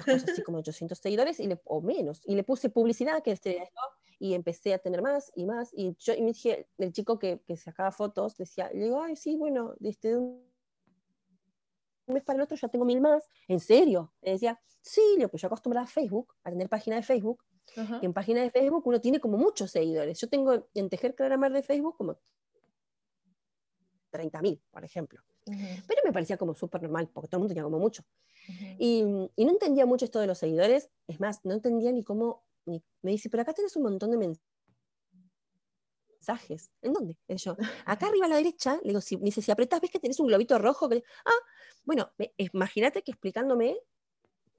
[0.06, 3.80] así como 800 seguidores y le, o menos, y le puse publicidad que este esto,
[4.18, 7.40] y empecé a tener más y más, y yo y me dije, el chico que,
[7.46, 10.42] que sacaba fotos decía, le digo, ay, sí, bueno, desde este, un
[12.06, 14.12] mes para el otro ya tengo mil más, ¿en serio?
[14.22, 17.42] Le decía, sí, yo, pues yo acostumbraba a Facebook, a tener página de Facebook,
[17.76, 21.52] y en página de Facebook uno tiene como muchos seguidores, yo tengo en Tejer Claramar
[21.52, 22.18] de Facebook como
[24.14, 25.20] 30.000, por ejemplo.
[25.44, 28.04] Pero me parecía como súper normal, porque todo el mundo tenía como mucho.
[28.78, 29.04] y,
[29.36, 33.10] y, no entendía mucho esto de los seguidores, es más, no entendía ni cómo, me
[33.10, 34.36] dice, pero acá tenés un montón de
[36.18, 36.70] mensajes.
[36.82, 37.18] ¿En dónde?
[37.28, 40.20] yo, acá arriba a la derecha, le digo, si, dice, si apretás, ves que tenés
[40.20, 40.88] un globito rojo.
[40.88, 41.02] Que...
[41.24, 41.40] Ah,
[41.84, 43.76] bueno, imagínate que explicándome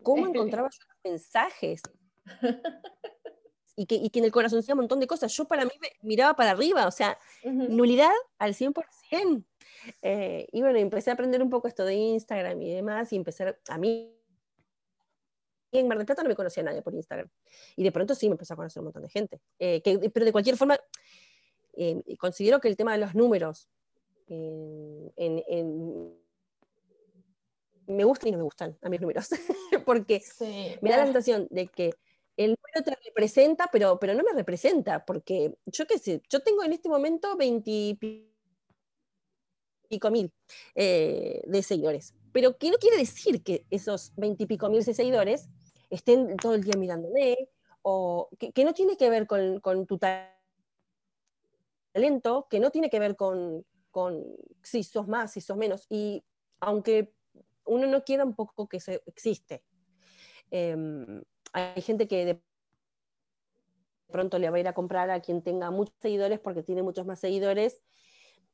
[0.03, 1.81] cómo encontraba yo los mensajes.
[3.75, 5.35] y que, y que, en el corazón hacía un montón de cosas.
[5.35, 9.43] Yo para mí miraba para arriba, o sea, nulidad al 100%.
[10.01, 13.55] Eh, y bueno, empecé a aprender un poco esto de Instagram y demás, y empecé
[13.67, 14.11] a mí.
[15.71, 17.29] En Mar del Plata no me conocía nadie por Instagram.
[17.75, 19.41] Y de pronto sí me empezó a conocer un montón de gente.
[19.59, 20.79] Eh, que, pero de cualquier forma,
[21.73, 23.69] eh, considero que el tema de los números
[27.87, 29.29] me gustan y no me gustan a mis números.
[29.85, 30.21] Porque
[30.81, 31.93] me da la sensación de que
[32.37, 36.63] el número te representa, pero, pero no me representa, porque yo qué sé, yo tengo
[36.63, 37.97] en este momento 20
[39.87, 40.33] pico mil
[40.73, 45.47] eh, de seguidores, pero que no quiere decir que esos 20 y pico mil seguidores
[45.89, 47.49] estén todo el día mirándome,
[47.81, 50.33] o que, no tiene que ver con, con, tu talento,
[52.49, 54.25] que no tiene que ver con, con
[54.63, 56.23] si sos más, si sos menos, y
[56.59, 57.13] aunque
[57.65, 59.63] uno no quiera un poco que eso existe.
[60.49, 61.21] Em,
[61.55, 62.41] hay gente que de
[64.11, 67.05] pronto le va a ir a comprar a quien tenga muchos seguidores porque tiene muchos
[67.05, 67.81] más seguidores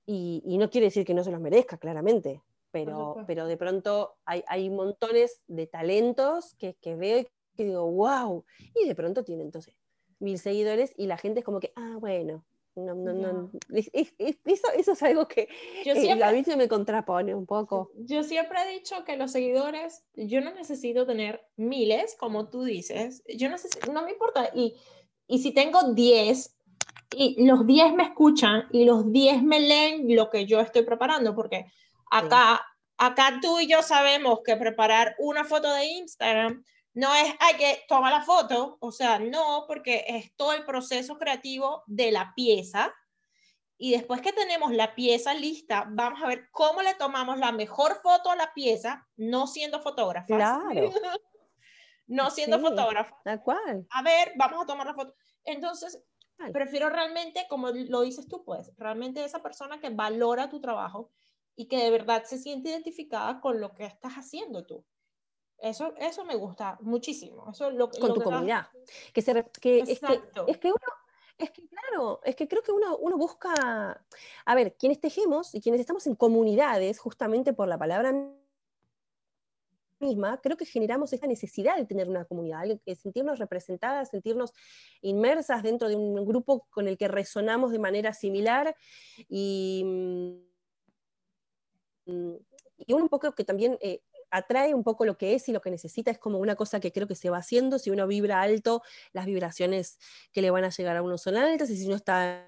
[0.05, 4.43] y, no quiere decir que no se los merezca, claramente, pero, pero de pronto hay,
[4.47, 9.43] hay montones de talentos que, que veo y que digo, wow, y de pronto tiene
[9.43, 9.75] entonces
[10.19, 13.51] mil seguidores y la gente es como que, ah, bueno, no, no, no.
[13.69, 15.49] eso, eso, es algo que
[15.85, 17.91] yo eh, siempre, a me contrapone un poco.
[17.95, 23.23] Yo siempre he dicho que los seguidores, yo no necesito tener miles, como tú dices,
[23.27, 23.57] yo no,
[23.91, 24.51] no me importa.
[24.53, 24.75] Y,
[25.27, 26.55] y si tengo 10
[27.15, 31.35] y los 10 me escuchan y los 10 me leen lo que yo estoy preparando,
[31.35, 31.65] porque
[32.09, 32.65] acá,
[32.97, 37.83] acá tú y yo sabemos que preparar una foto de Instagram no es, hay que
[37.87, 42.93] tomar la foto, o sea, no, porque es todo el proceso creativo de la pieza.
[43.77, 47.99] Y después que tenemos la pieza lista, vamos a ver cómo le tomamos la mejor
[48.01, 50.27] foto a la pieza, no siendo fotógrafa.
[50.27, 50.91] Claro.
[52.07, 53.17] no siendo fotógrafa.
[53.23, 53.87] Tal cual.
[53.89, 55.15] A ver, vamos a tomar la foto.
[55.45, 56.03] Entonces,
[56.51, 61.11] Prefiero realmente, como lo dices tú, pues, realmente esa persona que valora tu trabajo
[61.55, 64.83] y que de verdad se siente identificada con lo que estás haciendo tú.
[65.61, 67.51] Eso, eso me gusta muchísimo.
[67.51, 68.67] Eso lo, con tu comunidad.
[69.13, 70.79] Que, se, que, es que, es que uno
[71.37, 74.03] es que claro, es que creo que uno, uno, busca,
[74.45, 78.13] a ver, quienes tejemos y quienes estamos en comunidades, justamente por la palabra
[79.99, 82.63] misma, creo que generamos esta necesidad de tener una comunidad,
[82.99, 84.53] sentirnos representadas, sentirnos
[85.01, 88.75] inmersas dentro de un grupo con el que resonamos de manera similar
[89.29, 89.83] y,
[92.05, 92.33] mm,
[92.85, 95.61] y uno un poco que también eh, atrae un poco lo que es y lo
[95.61, 98.41] que necesita, es como una cosa que creo que se va haciendo, si uno vibra
[98.41, 98.81] alto,
[99.13, 99.99] las vibraciones
[100.31, 102.47] que le van a llegar a uno son altas, y si uno está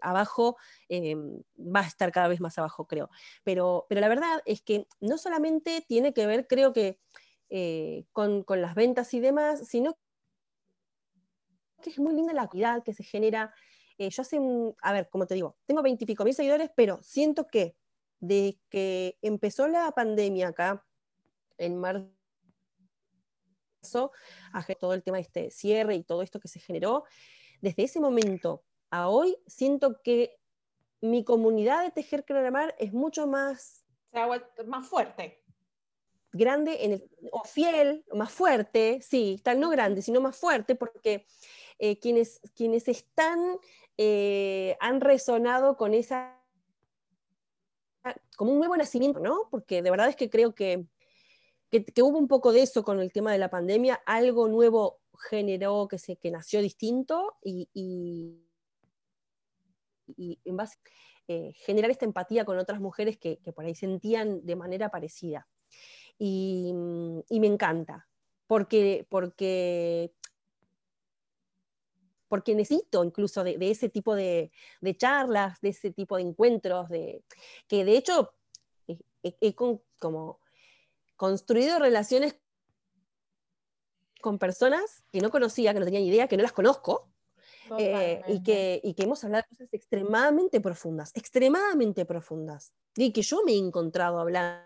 [0.00, 0.56] abajo,
[0.88, 1.14] eh,
[1.58, 3.10] va a estar cada vez más abajo, creo.
[3.44, 6.98] Pero, pero la verdad es que no solamente tiene que ver, creo que,
[7.50, 9.98] eh, con, las ventas y demás, sino
[11.82, 13.54] que es muy linda la actividad que se genera.
[13.98, 14.38] Eh, yo hace,
[14.82, 17.76] a ver, como te digo, tengo veintipico mil seguidores, pero siento que
[18.20, 20.86] de que empezó la pandemia acá
[21.58, 22.12] en marzo,
[24.78, 27.04] todo el tema de este cierre y todo esto que se generó,
[27.60, 30.38] desde ese momento a hoy siento que
[31.00, 33.86] mi comunidad de tejer mar es mucho más...
[34.66, 35.42] más fuerte.
[36.32, 41.26] Grande en el, o fiel, más fuerte, sí, tal no grande, sino más fuerte, porque
[41.78, 43.58] eh, quienes, quienes están,
[43.96, 46.39] eh, han resonado con esa
[48.36, 49.48] como un nuevo nacimiento, ¿no?
[49.50, 50.86] Porque de verdad es que creo que,
[51.70, 55.86] que, hubo un poco de eso con el tema de la pandemia, algo nuevo generó
[55.88, 57.68] que, se, que nació distinto y,
[60.16, 60.76] en base
[61.28, 65.46] eh, generar esta empatía con otras mujeres que, que, por ahí sentían de manera parecida.
[66.18, 66.74] Y,
[67.28, 68.08] y me encanta,
[68.46, 70.12] porque, porque
[72.30, 74.52] porque necesito incluso de, ese tipo de,
[74.96, 77.24] charlas, de ese tipo de encuentros, de,
[77.66, 78.32] que de hecho
[78.86, 80.38] he, como
[81.16, 82.38] construido relaciones
[84.20, 87.10] con personas que no conocía, que no tenían idea, que no las conozco,
[87.78, 93.22] eh, y, que, y, que, hemos hablado de cosas extremadamente profundas, extremadamente profundas, y que
[93.22, 94.62] yo me he encontrado hablando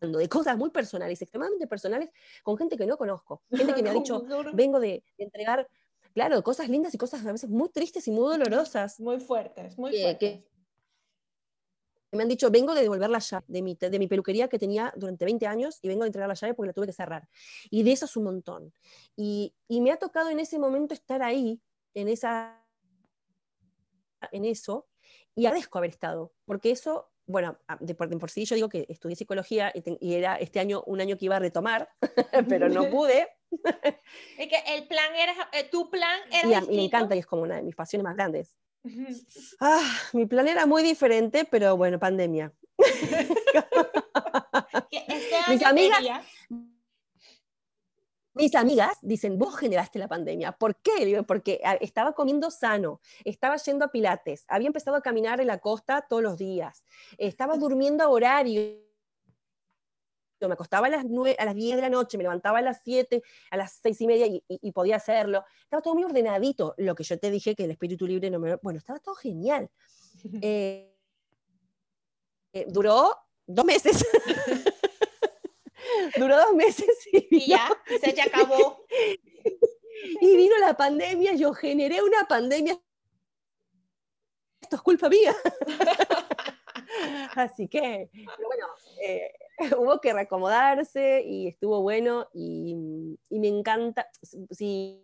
[0.00, 2.10] de cosas muy personales, extremadamente personales,
[2.44, 4.22] con gente que no conozco, gente que me ha dicho,
[4.54, 5.68] vengo de entregar
[6.16, 8.98] claro, cosas lindas y cosas a veces muy tristes y muy dolorosas.
[8.98, 10.44] Muy fuertes, muy fuertes.
[12.10, 14.94] me han dicho, vengo de devolver la llave de mi, de mi peluquería que tenía
[14.96, 17.28] durante 20 años y vengo a entregar la llave porque la tuve que cerrar.
[17.68, 18.72] Y de eso es un montón.
[19.14, 21.60] Y, y me ha tocado en ese momento estar ahí,
[21.92, 22.64] en, esa,
[24.32, 24.86] en eso,
[25.34, 29.72] y agradezco haber estado, porque eso bueno, de por, sí yo digo que estudié psicología
[29.74, 31.90] y, era este año un año que iba a retomar,
[32.48, 33.28] pero no pude.
[34.38, 36.62] Es que el plan era, eh, tu plan era.
[36.64, 38.56] Y, me encanta y es como una de mis pasiones más grandes.
[39.60, 39.82] ah,
[40.12, 42.52] mi plan era muy diferente, pero bueno, pandemia.
[44.90, 46.02] este mis amigas,
[48.36, 50.52] mis amigas dicen, vos generaste la pandemia.
[50.52, 51.24] ¿Por qué?
[51.26, 55.58] Porque ah, estaba comiendo sano, estaba yendo a pilates, había empezado a caminar en la
[55.58, 56.84] costa todos los días,
[57.16, 58.85] estaba durmiendo a horario.
[60.40, 62.80] Me acostaba a las, 9, a las 10 de la noche, me levantaba a las
[62.84, 65.44] 7, a las 6 y media y, podía hacerlo.
[65.62, 66.74] Estaba todo muy ordenadito.
[66.76, 68.56] Lo que yo te dije que el espíritu libre no me...
[68.56, 69.70] Bueno, estaba todo genial.
[70.42, 70.92] Eh,
[72.52, 73.14] eh, duró
[73.46, 74.04] dos meses.
[76.16, 77.68] Duró dos meses y, ya,
[78.00, 78.84] se ya acabó.
[80.20, 82.78] y vino la pandemia, yo generé una pandemia.
[84.60, 85.34] Esto es culpa mía.
[87.34, 88.66] Así que, bueno,
[89.02, 89.32] eh,
[89.78, 92.74] hubo que reacomodarse y estuvo bueno y,
[93.30, 94.08] me encanta.
[94.50, 95.02] Sí,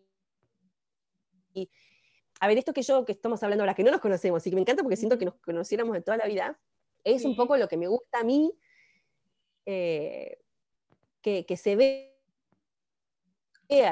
[2.41, 4.57] a ver, esto que yo, que estamos hablando ahora, que no nos conocemos y que
[4.57, 6.59] me encanta porque siento que nos conociéramos de toda la vida,
[7.05, 8.53] es un poco lo que me gusta a mí
[9.67, 10.38] eh,
[11.21, 12.11] que, se vea,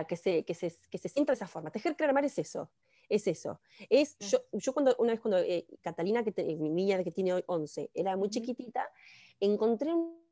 [0.04, 1.70] que se, que, se, que se sienta de esa forma.
[1.70, 2.70] Tejer mar es eso,
[3.08, 3.60] es eso.
[3.88, 7.44] Es, yo, yo cuando, una vez cuando eh, Catalina, que mi niña que tiene hoy
[7.46, 8.90] 11, era muy chiquitita,
[9.38, 10.29] encontré un,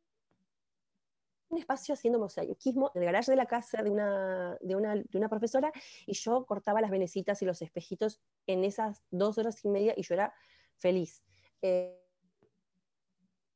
[1.57, 5.29] espacio haciendo mosaicismo en el garaje de la casa de una, de, una, de una
[5.29, 5.73] profesora
[6.07, 10.03] y yo cortaba las venecitas y los espejitos en esas dos horas y media y
[10.03, 10.35] yo era
[10.77, 11.23] feliz.
[11.63, 11.99] Eh,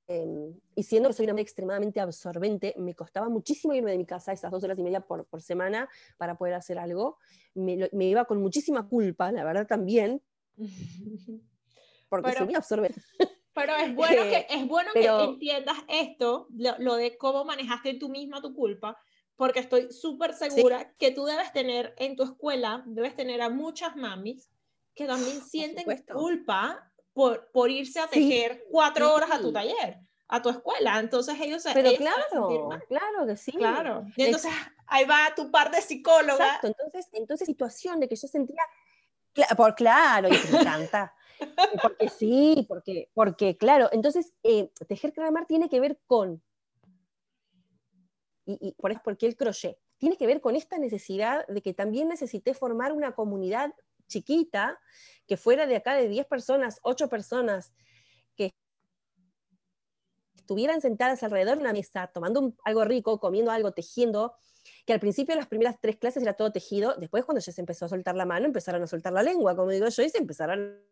[0.09, 4.05] Em, y siendo que soy una mujer extremadamente absorbente, me costaba muchísimo irme de mi
[4.05, 5.89] casa esas dos horas y media por, por semana
[6.19, 7.19] para poder hacer algo.
[7.55, 10.21] Me, me, iba con muchísima culpa, la verdad también,
[12.09, 13.01] porque soy muy absorbente.
[13.55, 18.09] Pero es bueno que, es bueno que entiendas esto, lo, lo, de cómo manejaste tú
[18.09, 18.97] misma tu culpa,
[19.37, 23.97] porque estoy súper segura que tú debes tener en tu escuela, debes tener a muchas
[23.97, 24.51] mamis
[24.95, 29.99] que también sienten culpa por, por irse a tejer cuatro horas a tu taller,
[30.29, 30.99] a tu escuela.
[30.99, 33.53] Entonces ellos se Pero claro, claro que sí.
[33.53, 34.05] Claro.
[34.17, 34.53] Y entonces
[34.87, 36.45] ahí va tu par de psicóloga.
[36.45, 38.63] Exacto, entonces, entonces situación de que yo sentía,
[39.57, 41.15] por claro, y me encanta.
[41.83, 46.43] Porque sí, porque, porque claro, entonces eh, tejer clamar tiene que ver con
[48.45, 52.09] y, por eso porque el crochet tiene que ver con esta necesidad de que también
[52.09, 53.73] necesité formar una comunidad
[54.09, 54.79] chiquita
[55.27, 57.73] que fuera de acá de 10 personas, 8 personas,
[58.37, 58.51] que
[60.35, 64.35] estuvieran sentadas alrededor de una mesa, tomando algo rico, comiendo algo, tejiendo,
[64.85, 67.85] que al principio las primeras tres clases era todo tejido, después cuando ya se empezó
[67.85, 70.83] a soltar la mano, empezaron a soltar la lengua, como digo yo, y se empezaron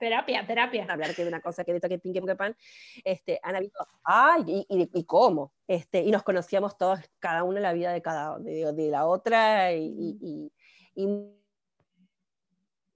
[0.00, 0.86] Terapia, terapia.
[0.88, 2.56] Hablar que de una cosa que de que pin, que pan.
[3.04, 5.52] Este, han habido, ay, y, y, cómo.
[5.68, 9.74] Este, y nos conocíamos todos, cada uno la vida de cada de, de la otra,
[9.74, 10.50] y,
[10.96, 11.06] y,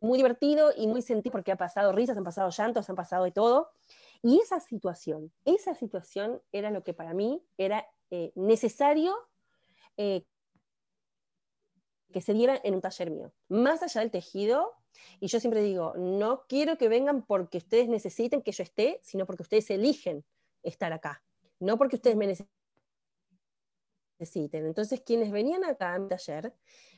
[0.00, 3.32] muy divertido y muy sentido porque ha pasado risas, han pasado llantos, han pasado de
[3.32, 3.70] todo.
[4.22, 9.14] Y esa situación, esa situación era lo que para mí era eh, necesario
[9.98, 10.24] eh,
[12.12, 13.32] que se diera en un taller mío.
[13.48, 14.72] Más allá del tejido,
[15.20, 19.26] y yo siempre digo, no quiero que vengan porque ustedes necesiten que yo esté, sino
[19.26, 20.24] porque ustedes eligen
[20.62, 21.22] estar acá,
[21.60, 22.54] no porque ustedes me necesiten.
[24.66, 26.52] Entonces, quienes venían acá a mi taller,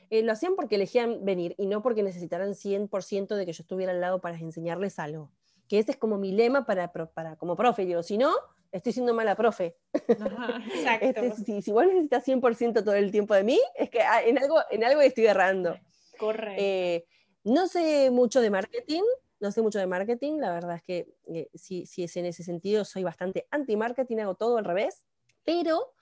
[0.09, 3.91] eh, lo hacían porque elegían venir y no porque necesitaran 100% de que yo estuviera
[3.91, 5.31] al lado para enseñarles algo.
[5.67, 7.85] Que ese es como mi lema para, para como profe.
[7.85, 8.33] Digo, si no,
[8.71, 9.77] estoy siendo mala profe.
[9.93, 11.21] exacto.
[11.21, 14.59] Este, si, vos necesitas 100% todo el tiempo de mí, es que ah, en algo,
[14.69, 15.77] en algo estoy errando.
[16.17, 16.55] Correcto.
[16.57, 17.05] Eh,
[17.47, 19.03] no sé mucho de marketing,
[19.39, 22.43] no sé mucho de marketing, la verdad es que eh, si, si, es en ese
[22.43, 25.03] sentido, soy bastante anti-marketing, hago todo al revés,
[25.43, 25.93] pero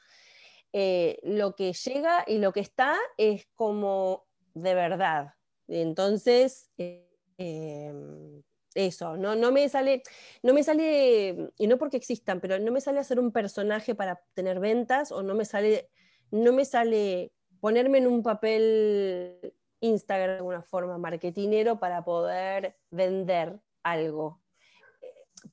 [0.73, 5.33] eh, lo que llega y lo que está es como de verdad.
[5.67, 8.41] Entonces, em,
[8.73, 10.01] eso, no, no me sale,
[10.41, 14.21] no me sale, y no porque existan, pero no me sale hacer un personaje para
[14.33, 15.89] tener ventas o no me sale,
[16.31, 23.59] no me sale ponerme en un papel Instagram de alguna forma marketinero para poder vender
[23.83, 24.41] algo.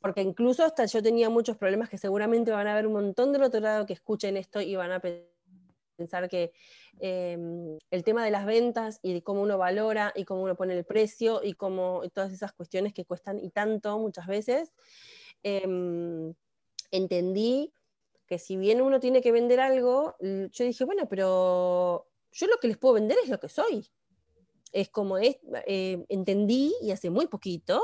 [0.00, 3.42] Porque incluso hasta yo tenía muchos problemas que seguramente van a haber un montón del
[3.42, 5.00] otro lado que escuchen esto y van a
[5.96, 6.52] pensar que
[6.98, 10.76] em, el tema de las ventas y de cómo uno valora y cómo uno pone
[10.76, 14.72] el precio y cómo todas esas cuestiones que cuestan y tanto muchas veces,
[15.42, 16.34] em,
[16.90, 17.74] entendí
[18.26, 22.68] que si bien uno tiene que vender algo, yo dije, bueno, pero yo lo que
[22.68, 23.90] les puedo vender es lo que soy
[24.72, 27.80] es como es, eh, entendí y hace muy poquito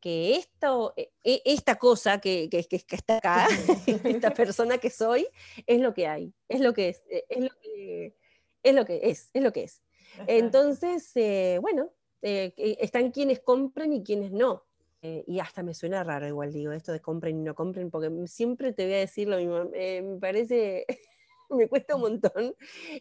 [0.00, 3.46] que esto, e, e, esta cosa que, que, que, está acá,
[4.04, 5.26] esta persona que soy,
[5.66, 8.14] es lo que hay, es lo que es, es lo que
[8.62, 9.82] es, lo que es, es lo que es.
[10.26, 11.90] Entonces, eh, bueno,
[12.22, 14.64] eh, están quienes compren y quienes no.
[15.02, 18.72] y hasta me suena raro igual, digo, esto de compren y no compren, porque siempre
[18.72, 20.86] te voy a decir lo mismo, me parece,
[21.50, 22.54] me cuesta un montón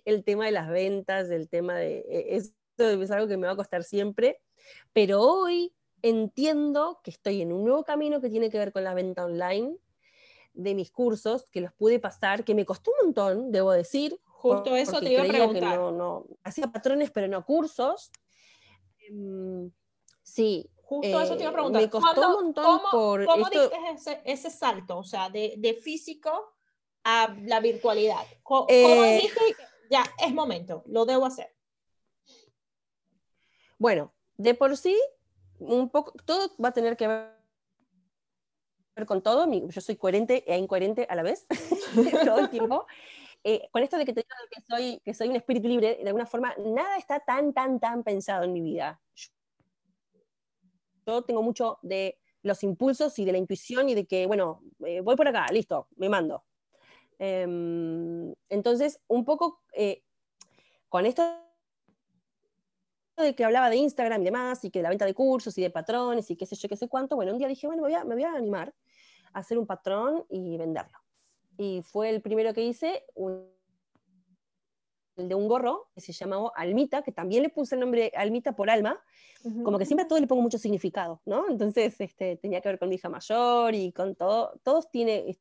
[0.06, 3.58] el tema de las ventas, el tema de, es, es algo que me va a
[3.58, 4.42] costar siempre,
[4.94, 8.94] pero hoy entiendo que estoy en un nuevo camino que tiene que ver con la
[8.94, 9.78] venta online
[10.54, 14.20] de mis cursos, que los pude pasar, que me costó un montón, debo decir.
[14.26, 15.78] Justo eso te iba a preguntar.
[15.78, 18.12] No, no, hacía patrones, pero no cursos.
[19.08, 19.72] Em,
[20.24, 20.70] sí.
[20.82, 21.82] Justo eso te iba a eh, preguntar.
[21.82, 24.98] Me costó un montón ¿cómo, por ¿cómo diste ese, ese, salto?
[24.98, 26.56] O sea, de, de, físico
[27.04, 28.26] a la virtualidad.
[28.42, 29.56] ¿Cómo, eh, dijiste
[29.90, 31.54] ya es momento, lo debo hacer?
[33.80, 34.96] Bueno, de por sí,
[35.58, 37.30] un poco, todo va a tener que ver
[39.08, 39.50] con todo.
[39.70, 41.48] Yo soy coherente e incoherente a la vez,
[42.26, 42.86] todo el tiempo.
[43.46, 46.26] Eh, con esto de que te que soy, que soy un espíritu libre, de alguna
[46.26, 49.00] forma, nada está tan, tan, tan pensado en mi vida.
[51.08, 55.00] Yo tengo mucho de los impulsos y de la intuición y de que, bueno, eh,
[55.00, 56.44] voy por acá, listo, me mando.
[57.18, 60.04] Em, entonces, un poco eh,
[60.90, 61.49] con esto
[63.24, 65.62] de que hablaba de Instagram y demás, y que de la venta de cursos y
[65.62, 67.90] de patrones y qué sé yo, qué sé cuánto, bueno, un día dije, bueno, me
[67.90, 68.74] voy a, me voy a animar
[69.34, 70.98] a hacer un patrón y venderlo.
[71.58, 73.04] Y fue el primero que hice,
[75.18, 78.56] el de un gorro que se llamaba Almita, que también le puse el nombre Almita
[78.56, 79.02] por alma,
[79.64, 81.50] como que siempre a todo le pongo mucho significado, ¿no?
[81.50, 85.38] Entonces este, tenía que ver con mi hija mayor y con todo, todos tiene...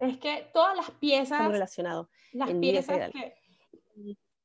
[0.00, 1.50] Es que todas las piezas...
[1.50, 2.08] relacionado.
[2.32, 3.34] Las piezas que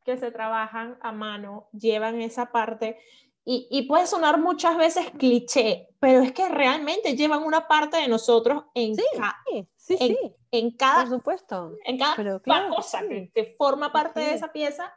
[0.03, 2.97] que se trabajan a mano llevan esa parte
[3.45, 8.07] y, y, puede sonar muchas veces cliché, pero es que realmente llevan una parte de
[8.07, 9.03] nosotros en, sí,
[9.75, 11.75] sí, en, sí, en, cada, por supuesto.
[11.83, 14.93] En cada pero claro, cosa que, que, forma parte de esa pieza,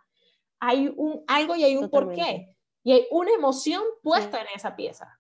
[0.61, 2.23] hay un algo y hay un Totalmente.
[2.23, 2.57] porqué.
[2.85, 5.19] Y hay una emoción puesta en esa pieza.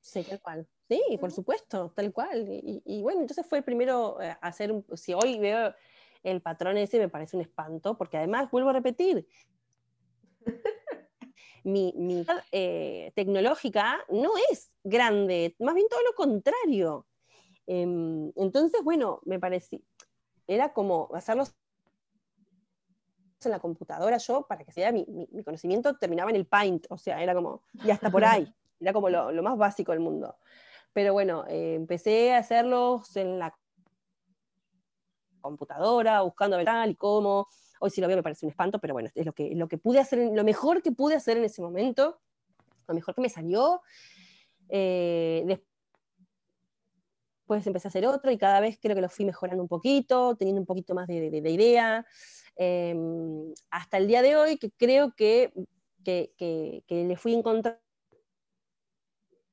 [0.00, 0.66] Sí, tal cual.
[0.88, 2.48] Sí, por supuesto, tal cual.
[2.48, 4.82] Y, y bueno, entonces fue el primero eh, hacer un.
[4.96, 5.74] Si hoy veo
[6.22, 9.26] el patrón ese, me parece un espanto, porque además, vuelvo a repetir,
[11.64, 17.06] mi, mi eh, tecnológica no es grande, más bien todo lo contrario.
[17.66, 19.80] Em, entonces, bueno, me parecía.
[20.46, 21.54] Era como hacerlos
[23.44, 26.86] en la computadora yo, para que sea mi, mi, mi conocimiento, terminaba en el Paint,
[26.90, 28.52] o sea, era como, y hasta por ahí.
[28.80, 30.38] Era como lo, lo más básico del mundo.
[30.94, 33.54] Pero bueno, eh, empecé a hacerlos en la
[35.40, 37.48] computadora, buscando ver tal y cómo.
[37.80, 39.78] Hoy si lo veo me parece un espanto, pero bueno, es lo que, lo que
[39.78, 42.20] pude hacer, lo mejor que pude hacer en ese momento,
[42.86, 43.80] lo mejor que me salió.
[44.68, 45.42] Eh,
[47.46, 50.36] después empecé a hacer otro y cada vez creo que lo fui mejorando un poquito,
[50.36, 52.06] teniendo un poquito más de, de, de idea.
[52.56, 52.94] Eh,
[53.70, 55.52] hasta el día de hoy, que creo que,
[56.04, 57.80] que, que, que le fui encontrando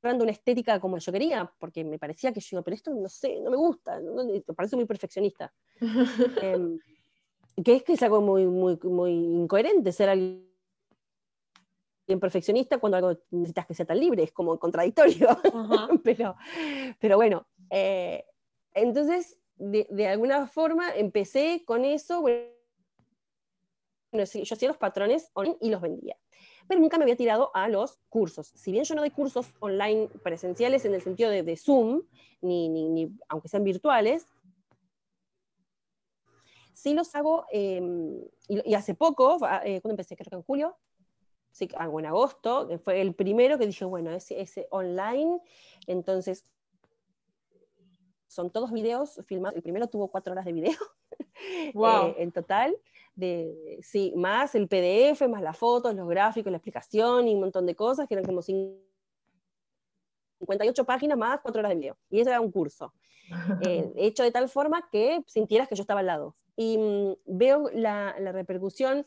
[0.03, 3.49] una estética como yo quería, porque me parecía que yo, pero esto no sé, no
[3.49, 5.53] me gusta, no, me parece muy perfeccionista.
[6.41, 6.77] eh,
[7.63, 10.45] que es que es algo muy, muy, muy incoherente ser alguien
[12.19, 15.27] perfeccionista cuando algo necesitas que sea tan libre, es como contradictorio.
[16.03, 16.35] pero,
[16.99, 18.25] pero bueno, eh,
[18.73, 22.45] entonces de, de, alguna forma empecé con eso, bueno,
[24.11, 26.15] yo hacía los patrones y los vendía
[26.67, 28.47] pero nunca me había tirado a los cursos.
[28.47, 32.03] Si bien yo no doy cursos online presenciales en el sentido de, de Zoom,
[32.41, 34.27] ni, ni, ni, aunque sean virtuales,
[36.73, 37.81] sí los hago, eh,
[38.47, 40.77] y, y, hace poco, eh, cuando empecé, creo que en julio,
[41.51, 45.39] sí, hago en agosto, fue el primero que dije, bueno, ese, ese online,
[45.87, 46.43] entonces
[48.27, 50.77] son todos videos filmados, el primero tuvo cuatro horas de video
[51.73, 52.07] wow.
[52.07, 52.77] eh, en total,
[53.15, 57.65] de, sí, más el PDF, más las fotos, los gráficos, la explicación y un montón
[57.65, 61.97] de cosas, que eran como 58 páginas más 4 horas de video.
[62.09, 62.93] Y eso era un curso,
[63.61, 66.35] eh, hecho de tal forma que sintieras que yo estaba al lado.
[66.55, 69.05] Y mmm, veo la, la repercusión,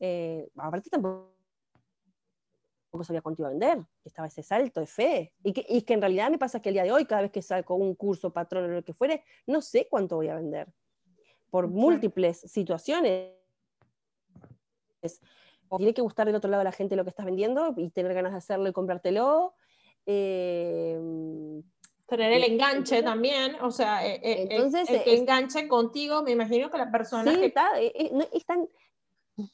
[0.00, 1.32] eh, aparte tampoco
[3.02, 5.32] sabía cuánto iba a vender, estaba ese salto de fe.
[5.42, 7.30] Y que, y que en realidad me pasa que el día de hoy, cada vez
[7.30, 10.68] que saco un curso, patrón o lo que fuere, no sé cuánto voy a vender.
[11.52, 13.34] Por múltiples situaciones
[15.68, 17.90] o tiene que gustar del otro lado a la gente lo que estás vendiendo y
[17.90, 19.52] tener ganas de hacerlo y comprártelo.
[20.06, 20.98] Eh,
[22.06, 26.30] Tener el enganche eh, también, o sea, eh, entonces, el, el que enganche contigo, me
[26.30, 27.70] imagino que la persona sí, que, está,
[28.12, 28.66] no, es tan,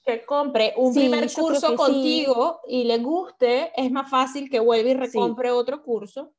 [0.04, 2.76] que compre un sí, primer curso contigo sí.
[2.76, 6.32] y le guste, es más fácil que vuelva y recompre otro curso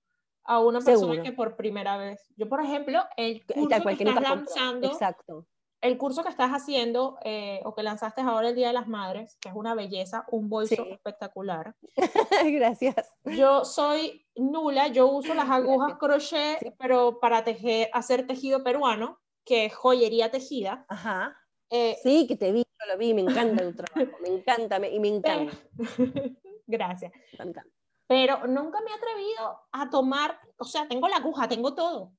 [0.50, 1.24] a una persona Seguro.
[1.24, 2.26] que por primera vez.
[2.36, 5.48] Yo, por ejemplo, el curso cual, que, que estás lanzando, Exacto
[5.82, 9.38] el curso que estás haciendo eh, o que lanzaste ahora el Día de las Madres,
[9.40, 10.92] que es una belleza, un bolso sí.
[10.92, 11.76] espectacular.
[12.46, 13.14] Gracias.
[13.24, 16.00] Yo soy nula, yo uso las agujas Gracias.
[16.00, 16.76] crochet, sí.
[16.78, 20.86] pero para tejer, hacer tejido peruano, que es joyería tejida.
[20.90, 21.36] Ajá.
[21.70, 24.90] Eh, sí, que te vi, yo lo vi, me encanta tu trabajo, me encanta me,
[24.90, 25.54] y me encanta.
[26.68, 27.12] Gracias.
[27.14, 27.66] Me encanta.
[28.10, 32.12] Pero nunca me he atrevido a tomar, o sea, tengo la aguja, tengo todo,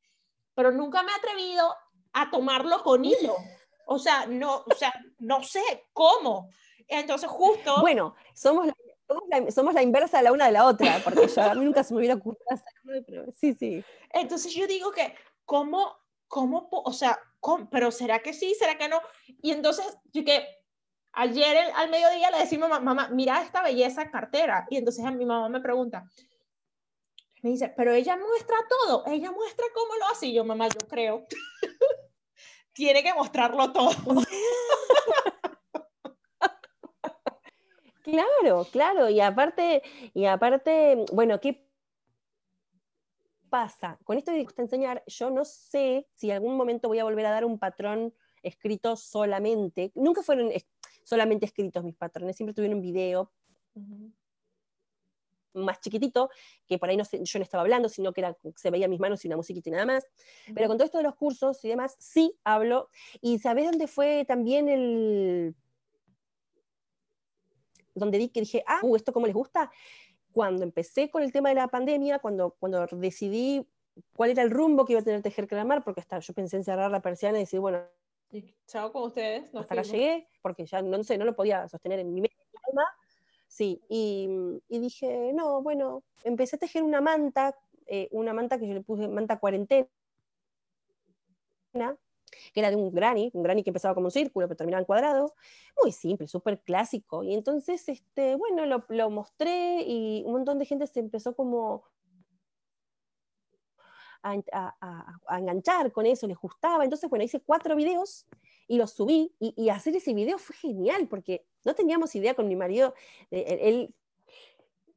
[0.54, 1.74] pero nunca me he atrevido
[2.12, 3.34] a tomarlo con hilo.
[3.86, 6.48] O sea, no, o sea, no sé cómo.
[6.86, 7.80] Entonces, justo.
[7.80, 8.74] Bueno, somos la,
[9.08, 11.64] somos la, somos la inversa de la una de la otra, porque yo, a mí
[11.64, 13.84] nunca se me hubiera ocurrido hacerlo, pero sí, sí.
[14.10, 15.12] Entonces, yo digo que,
[15.44, 15.96] ¿cómo,
[16.28, 19.00] cómo, o sea, cómo, pero será que sí, será que no?
[19.42, 20.59] Y entonces, yo que
[21.12, 24.66] ayer el, al mediodía le decimos, mamá, mira esta belleza cartera.
[24.70, 26.08] Y entonces a mi mamá me pregunta,
[27.42, 30.26] me dice, pero ella muestra todo, ella muestra cómo lo hace.
[30.26, 31.26] Y yo, mamá, yo creo.
[32.72, 33.90] Tiene que mostrarlo todo.
[38.02, 39.08] claro, claro.
[39.08, 39.82] Y aparte,
[40.14, 41.66] y aparte, bueno, ¿qué
[43.48, 43.98] pasa?
[44.04, 47.26] Con esto que gusta enseñar, yo no sé si en algún momento voy a volver
[47.26, 49.92] a dar un patrón escrito solamente.
[49.94, 50.52] Nunca fueron
[51.04, 53.32] solamente escritos mis patrones, siempre tuvieron un video.
[53.74, 54.12] Uh -huh
[55.54, 56.30] más chiquitito,
[56.66, 59.24] que por ahí no yo no estaba hablando, sino que era, se veía mis manos
[59.24, 60.06] y una musiquita y nada más.
[60.54, 62.88] Pero con todo esto de los cursos y demás, sí hablo.
[63.20, 65.54] ¿Y sabés dónde fue también el...
[67.94, 69.70] donde di que dije, ah, uh, ¿esto cómo les gusta?
[70.32, 73.66] Cuando empecé con el tema de la pandemia, cuando, cuando decidí
[74.14, 76.64] cuál era el rumbo que iba a tener Tejer Clamar, porque hasta yo pensé en
[76.64, 77.82] cerrar la persiana y decir, bueno,
[78.32, 79.44] y chao con ustedes.
[79.54, 82.36] Hasta acá llegué, porque ya no sé, no lo podía sostener en mi mente,
[83.48, 84.28] Sí, y,
[84.68, 87.52] y dije, no, bueno, empecé a tejer una manta,
[87.86, 89.88] eh, una manta que yo le puse manta cuarentena,
[91.72, 94.86] que era de un granny, un granny que empezaba como un círculo, pero terminaba en
[94.86, 95.34] cuadrado,
[95.82, 97.24] muy simple, súper clásico.
[97.24, 101.82] Y entonces, este, bueno, lo, lo, mostré y un montón de gente se empezó como
[104.22, 106.84] a, a, a, enganchar con eso, les gustaba.
[106.84, 108.26] Entonces, bueno, hice cuatro videos
[108.66, 109.34] y los subí.
[109.38, 112.94] Y, y, hacer ese video fue genial, porque no teníamos idea con mi marido.
[113.30, 113.94] Eh, él,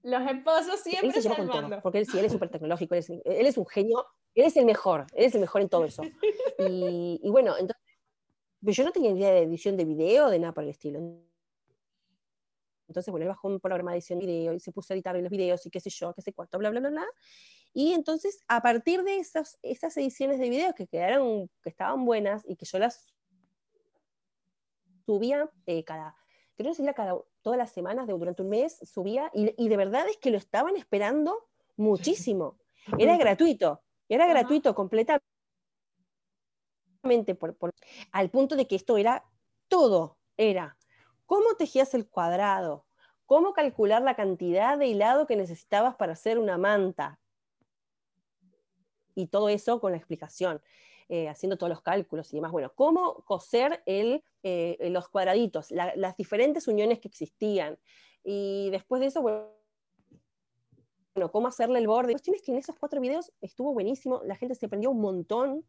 [0.04, 3.10] los esposos siempre él se todo, porque él sí, él es súper tecnológico, él es,
[3.10, 4.06] él es, un genio,
[4.36, 6.04] él es el mejor, él es el mejor en todo eso.
[6.60, 7.82] Y, y bueno, entonces,
[8.62, 11.00] yo no tenía idea de edición de video, de nada por el estilo.
[12.88, 15.16] Entonces, bueno, él bajó un programa de edición de video y se puso a editar
[15.16, 17.06] los videos y qué sé yo, qué sé cuánto, bla, bla, bla, bla.
[17.74, 22.44] Y entonces, a partir de esas, esas ediciones de videos que quedaron, que estaban buenas
[22.48, 23.14] y que yo las
[25.06, 26.16] subía eh, cada,
[26.56, 29.78] creo que sería cada, todas las semanas, de, durante un mes, subía, y, y, de
[29.78, 32.60] verdad es que lo estaban esperando muchísimo.
[33.00, 35.24] Era gratuito, era gratuito completamente,
[37.40, 37.72] por, por,
[38.12, 39.24] al punto de que esto era
[39.70, 40.78] todo, era
[41.34, 42.86] cómo tejías el cuadrado,
[43.26, 47.20] cómo calcular la cantidad de hilado que necesitabas para hacer una manta,
[49.16, 50.62] y todo eso con la explicación.
[51.10, 52.52] Eh, haciendo todos los cálculos y demás.
[52.52, 54.22] Bueno, cómo coser eh,
[54.90, 57.80] los cuadraditos, la, las diferentes uniones que existían.
[58.24, 59.50] Y después de eso, bueno,
[61.32, 62.10] cómo hacerle el borde.
[62.10, 65.02] La cuestión es que en esos cuatro videos estuvo buenísimo, la gente se aprendió un
[65.02, 65.66] montón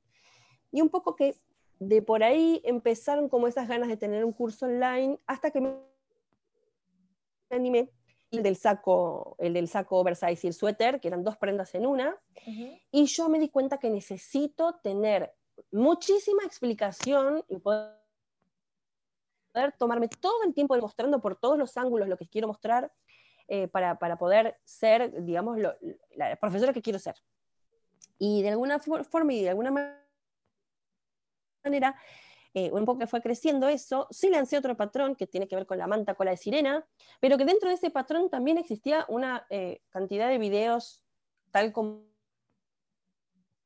[0.71, 1.35] y un poco que
[1.79, 5.75] de por ahí empezaron como esas ganas de tener un curso online hasta que me
[7.51, 7.91] animé
[8.31, 11.87] el del saco, el del saco oversize y el suéter, que eran dos prendas en
[11.87, 12.81] una, uh -huh.
[12.91, 15.33] y yo me di cuenta que necesito tener
[15.71, 17.95] muchísima explicación y poder,
[19.79, 22.93] tomarme todo el tiempo mostrando por todos los ángulos lo que quiero mostrar
[23.47, 25.75] eh, para, para, poder ser, digamos, lo,
[26.17, 27.15] la profesora que quiero ser.
[28.19, 30.04] Y de alguna forma y de alguna manera,
[32.57, 35.67] eh, un poco que fue creciendo eso, sí lancé otro patrón que tiene que ver
[35.67, 36.87] con la manta cola de sirena,
[37.21, 41.03] pero que dentro de ese patrón también existía una eh, cantidad de videos
[41.51, 42.05] tal como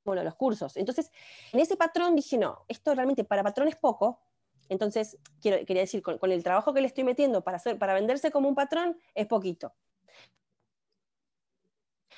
[0.04, 0.76] bueno, los cursos.
[0.78, 1.10] Entonces,
[1.52, 4.20] en ese patrón dije, no, esto realmente para patrón es poco,
[4.70, 7.92] entonces quiero, quería decir, con, con, el trabajo que le estoy metiendo para, hacer, para
[7.92, 9.74] venderse como un patrón, es poquito.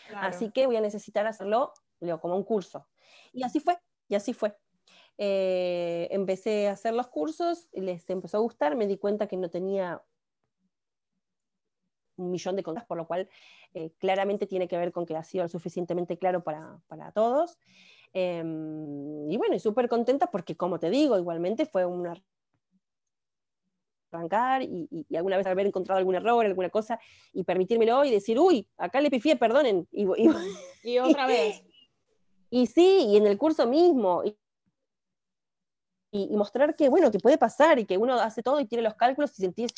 [0.06, 0.28] Claro.
[0.28, 1.72] Así que voy a necesitar hacerlo
[2.20, 2.86] como un curso.
[3.32, 3.78] Y así fue,
[4.08, 4.56] y así fue.
[5.22, 9.50] Eh, empecé a hacer los cursos, les empezó a gustar, me di cuenta que no
[9.50, 10.02] tenía
[12.16, 13.28] un millón de contas, por lo cual
[13.74, 17.58] eh, claramente tiene que ver con que ha sido lo suficientemente claro para, para todos.
[18.14, 18.42] Eh,
[19.28, 22.14] y bueno, y súper contenta porque, como te digo, igualmente fue una
[24.10, 26.98] arrancar y, y, y, alguna vez haber encontrado algún error, alguna cosa,
[27.34, 29.86] y permitírmelo y decir, uy, acá le pifié, perdonen.
[29.92, 30.30] Y, y,
[30.82, 31.62] y otra vez.
[32.48, 34.24] Y, sí, y en el curso mismo.
[34.24, 34.36] Y,
[36.10, 38.94] y, mostrar que, bueno, que puede pasar y que uno hace todo y tiene los
[38.94, 39.72] cálculos y sentís,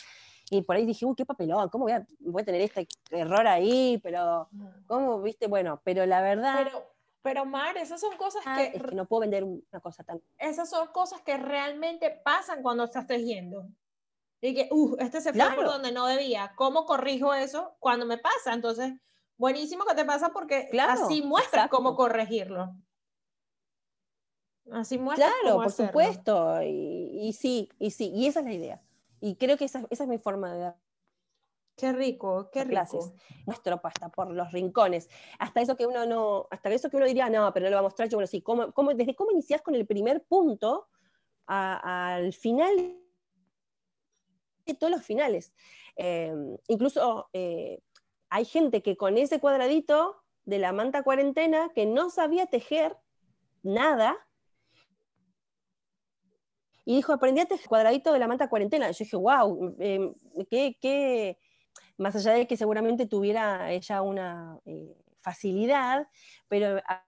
[0.51, 3.47] y por ahí dije, uy, qué papelón, ¿cómo voy a, voy a tener este error
[3.47, 3.99] ahí?
[4.03, 4.49] Pero,
[4.87, 5.47] ¿cómo, viste?
[5.47, 6.64] Bueno, pero la verdad...
[6.64, 6.87] Pero,
[7.22, 8.76] pero Mar, esas son cosas que...
[8.76, 10.20] Es que no puedo vender una cosa tan...
[10.39, 13.66] Esas son cosas que realmente pasan cuando estás tejiendo.
[14.43, 15.57] Y que, uh, este se fue claro.
[15.57, 16.53] por donde no debía.
[16.57, 18.53] ¿Cómo corrijo eso cuando me pasa?
[18.53, 18.93] Entonces,
[19.37, 21.76] buenísimo que te pasa porque claro, así muestras exacto.
[21.76, 22.74] cómo corregirlo.
[24.71, 25.91] Así muestras Claro, cómo por hacerlo.
[25.91, 26.63] supuesto.
[26.63, 28.83] Y, y, sí, y sí, y esa es la idea.
[29.21, 30.77] Y creo que esa, esa es mi forma de dar.
[31.77, 32.71] Qué rico, qué rico.
[32.73, 33.13] Clases.
[33.47, 35.09] Muestro hasta por los rincones.
[35.39, 37.81] Hasta eso que uno no, hasta eso que uno diría, no, pero no lo va
[37.81, 40.89] a mostrar yo, bueno, sí, ¿cómo, cómo, desde cómo iniciás con el primer punto
[41.47, 42.99] a, al final
[44.67, 45.53] de todos los finales.
[45.97, 46.33] Eh,
[46.69, 47.81] incluso eh,
[48.29, 52.97] hay gente que con ese cuadradito de la manta cuarentena que no sabía tejer
[53.63, 54.17] nada
[56.85, 58.91] y dijo, aprendí a tejer cuadradito de la manta cuarentena.
[58.91, 60.12] Yo dije, wow, eh,
[60.51, 61.39] qué, qué,
[61.97, 66.09] más allá de que seguramente tuviera ella una eh, facilidad,
[66.49, 67.05] pero a,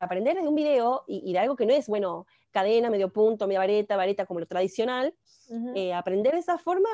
[0.00, 3.46] aprender de un video y, y, de algo que no es, bueno, cadena, medio punto,
[3.46, 5.14] media vareta, vareta como lo tradicional,
[5.48, 5.72] uh -huh.
[5.76, 6.88] eh, aprender de esa forma,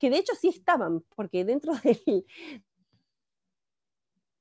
[0.00, 2.24] que de hecho sí estaban, porque dentro del,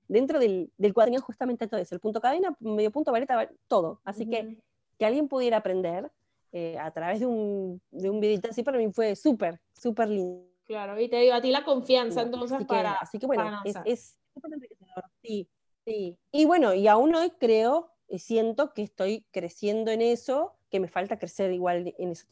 [0.07, 4.01] dentro del, del cuadro justamente todo eso, el punto cadena, medio punto, vareta, todo.
[4.03, 4.31] Así uh -huh.
[4.31, 4.70] que
[5.01, 6.11] que alguien pudiera aprender
[6.51, 10.47] eh, a través de un, de un videito así para mí fue súper, súper lindo.
[10.67, 12.93] Claro, y te digo a ti la confianza entonces así para...
[12.93, 15.49] Así que bueno, es, es súper enriquecedor, sí,
[15.85, 16.19] sí.
[16.31, 21.17] Y bueno, y aún hoy creo, siento que estoy creciendo en eso, que me falta
[21.17, 22.27] crecer igual en eso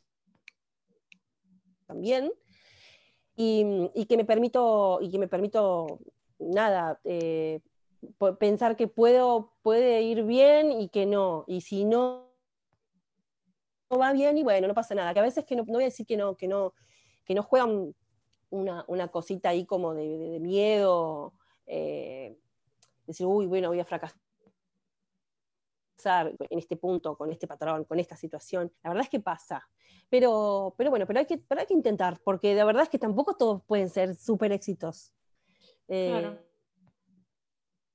[1.88, 2.32] también.
[3.36, 6.01] y, que me permito, y que me permito,
[6.38, 7.61] nada, eh,
[8.39, 12.28] pensar que puedo, puede ir bien y que no, y si no
[13.97, 15.87] va bien y bueno, no pasa nada, que a veces que no, no voy a
[15.87, 16.73] decir que no, que no,
[17.25, 17.95] que no juegan
[18.49, 21.33] una, una cosita ahí como de, de, miedo,
[21.65, 22.37] eh,
[23.05, 24.19] decir, uy, bueno, voy a fracasar
[26.05, 28.71] en este punto, con este patrón, con esta situación.
[28.83, 29.67] La verdad es que pasa.
[30.09, 32.99] Pero, pero bueno, pero hay, que, pero hay que intentar, porque la verdad es que
[32.99, 35.13] tampoco todos pueden ser súper éxitos.
[35.87, 36.39] Eh, claro.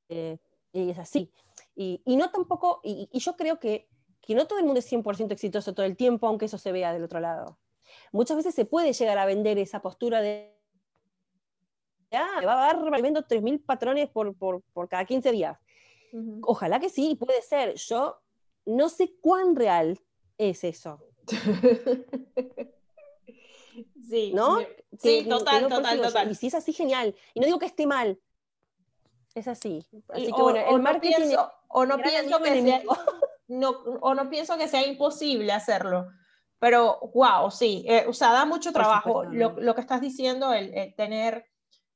[0.09, 0.39] Eh,
[0.73, 1.33] y es así.
[1.75, 3.89] Y, y no tampoco, y, y, yo creo que,
[4.27, 6.93] que no todo el mundo es 100% exitoso todo el tiempo, aunque eso se vea
[6.93, 7.59] del otro lado.
[8.13, 10.55] Muchas veces se puede llegar a vender esa postura de,
[12.13, 15.59] ah, me va a dar, vendo 3.000 patrones por, por, por cada 15 días.
[16.43, 17.75] Ojalá que sí, puede ser.
[17.75, 18.21] Yo
[18.67, 19.99] no sé cuán real
[20.39, 21.01] es eso.
[24.09, 24.59] sí, ¿no?
[24.99, 26.31] Sí, total, total, total.
[26.31, 27.17] Y si es así, genial.
[27.35, 28.21] Y no digo que esté mal.
[29.35, 29.85] Es así.
[30.09, 31.11] Así que o, bueno, el o marketing.
[31.11, 32.83] No pienso, o no pienso que sea.
[33.49, 36.09] no, o no pienso que sea imposible hacerlo.
[36.59, 37.85] Pero, wow, sí.
[37.87, 39.25] Eh, o sea, da mucho trabajo.
[39.25, 41.45] Lo, lo, que estás diciendo, el, el, tener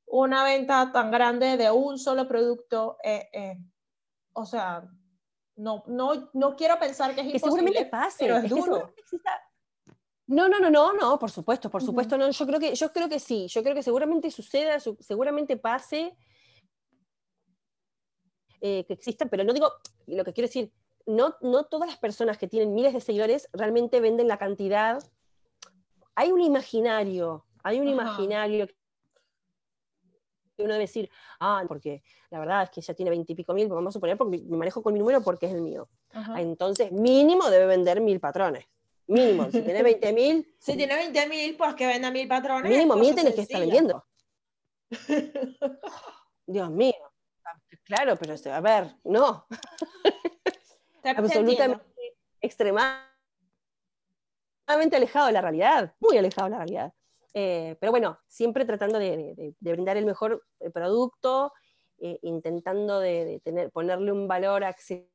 [0.05, 3.57] una venta tan grande de un solo producto, eh, eh,
[4.33, 4.83] o sea,
[5.55, 8.93] no, no, no quiero pensar que es que imposible, seguramente pase, pero es, es duro.
[10.27, 12.27] No, no, no, no, no, por supuesto, por supuesto, uh -huh.
[12.27, 12.31] no.
[12.31, 16.15] Yo creo que, yo creo que sí, yo creo que seguramente suceda, su, seguramente pase,
[18.61, 19.71] eh, que exista, pero no digo,
[20.05, 20.71] lo que quiero decir,
[21.09, 25.03] no, no todas las personas que tienen miles de seguidores realmente venden la cantidad.
[26.13, 27.93] Hay un imaginario, hay un Ajá.
[27.93, 28.75] imaginario que
[30.59, 33.93] uno debe decir, ah, porque la verdad es que ya tiene veintipico mil, vamos a
[33.93, 35.89] suponer, porque me manejo con mi número porque es el mío.
[36.11, 36.39] Ajá.
[36.39, 38.65] Entonces, mínimo debe vender mil patrones.
[39.07, 40.55] Mínimo, si tiene 20 mil.
[40.59, 42.69] Si tiene 20 mil, pues que venda mil patrones.
[42.69, 44.05] Mínimo mil tenés que estar vendiendo.
[46.45, 46.93] Dios mío.
[47.83, 49.47] Claro, pero este, a ver, no.
[51.01, 51.83] Te- te Absolutamente,
[52.41, 53.07] extremadamente
[54.95, 56.93] alejado de la realidad, muy alejado de la realidad.
[57.33, 61.53] Eh, pero bueno, siempre tratando de, de- de brindar el mejor eh, producto,
[61.99, 65.09] eh, intentando de, de tener, ponerle un valor accesible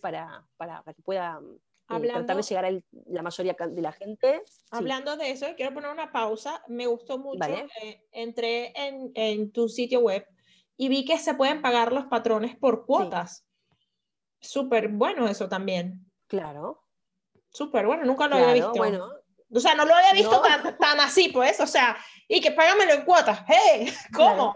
[0.00, 1.46] para, para, para que pueda eh,
[1.86, 4.42] tratar Hablando- de llegar a el- la mayoría de la gente.
[4.46, 4.62] Sí.
[4.70, 6.62] Hablando de eso, quiero poner una pausa.
[6.68, 7.38] Me gustó mucho.
[7.38, 7.68] Vale.
[7.82, 10.26] eh, entré en, en tu sitio web
[10.76, 13.46] y vi que se pueden pagar los patrones por cuotas.
[14.44, 16.10] Súper bueno eso también.
[16.26, 16.82] Claro,
[17.50, 18.72] Súper bueno, nunca lo había visto.
[18.74, 19.08] bueno,
[19.50, 20.42] O sea, no lo había visto No.
[20.42, 21.60] tan, tan así, pues.
[21.60, 21.96] O sea,
[22.28, 23.44] y que págamelo en cuotas.
[23.46, 23.92] ¡Hey!
[24.14, 24.54] ¿Cómo?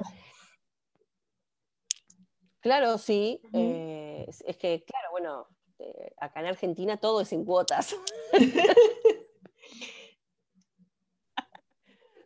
[2.60, 3.40] Claro, sí.
[3.52, 5.46] Eh, es, es que, claro, bueno,
[5.78, 7.94] eh, acá en Argentina todo es en cuotas.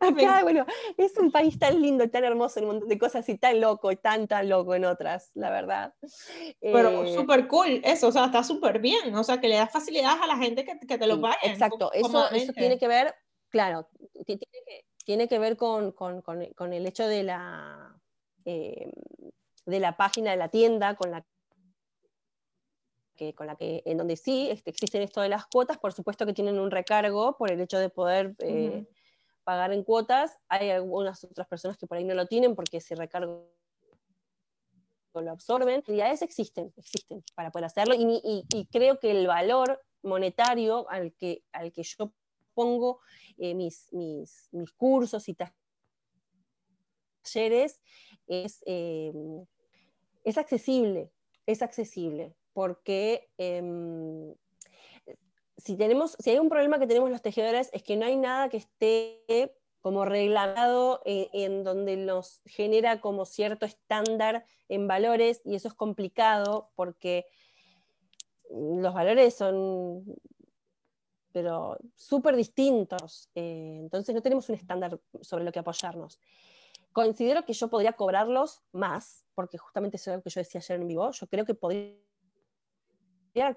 [0.37, 3.39] Acá, bueno, es un país tan lindo, tan hermoso, en un montón de cosas y
[3.39, 5.95] tan loco, y tan, tan loco en otras, la verdad.
[6.61, 9.15] Pero Eh, súper cool eso, o sea, está súper bien.
[9.15, 11.53] O sea, que le das facilidades a la gente que, que te lo paguen.
[11.53, 13.15] Exacto, eso, eso tiene que ver,
[13.49, 13.89] claro,
[14.27, 18.01] ti- tiene que, tiene que ver con, con- con- con el hecho de la,
[18.45, 18.91] eh,
[19.67, 21.25] de la página de la tienda con la
[23.15, 26.25] que, con la que, en donde sí este, existen esto de las cuotas, por supuesto
[26.27, 28.87] que tienen un recargo por el hecho de poder eh.
[29.45, 30.39] Pagar en cuotas.
[30.49, 33.53] Hay algunas otras personas que por ahí no lo tienen porque ese recargo
[35.15, 35.79] lo absorben.
[35.81, 41.73] Actividades existen, existen para poder hacerlo y, creo que el valor monetario al que, al
[41.73, 42.13] que yo
[42.55, 43.01] pongo
[43.39, 45.37] eh, mis, mis, mis cursos y
[47.25, 47.81] talleres
[48.27, 49.13] es, eh,
[50.25, 51.13] es accesible,
[51.47, 54.35] es accesible, porque em,
[55.65, 58.49] si, tenemos, si hay un problema que tenemos los tejedores es que no hay nada
[58.49, 65.57] que esté como reglamado eh, en donde nos genera como cierto estándar en valores y
[65.57, 67.27] eso es complicado porque
[68.51, 70.05] los valores son
[71.33, 76.21] pero súper distintos, eh, entonces no tenemos un estándar sobre lo que apoyarnos.
[76.93, 80.81] Considero que yo podría cobrarlos más, porque justamente eso es lo que yo decía ayer
[80.81, 81.97] en vivo, yo creo que podría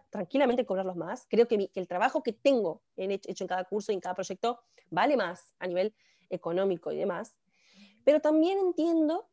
[0.10, 3.96] tranquilamente cobrarlos más, creo que, el trabajo que tengo en hecho, en cada curso y
[3.96, 5.94] en cada proyecto vale más a nivel
[6.30, 7.36] económico y demás,
[8.04, 9.30] pero también entiendo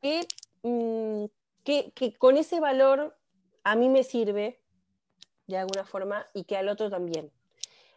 [0.00, 0.26] que,
[0.62, 1.24] mm,
[1.64, 3.16] que con ese valor
[3.62, 4.60] a mí me sirve
[5.46, 7.30] de alguna forma y que al otro también.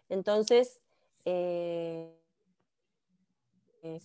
[0.09, 0.81] Entonces,
[1.25, 2.17] eh,
[3.83, 3.99] eh,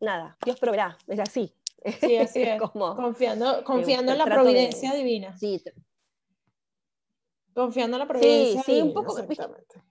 [0.00, 1.54] nada, Dios proveerá, es así.
[2.00, 2.60] Sí, así es.
[2.60, 5.36] Como- Confiando, confiando en la de- providencia divina.
[5.36, 5.62] sí,
[7.54, 9.82] Confiando en la providencia sí, un divina, poco, exactamente.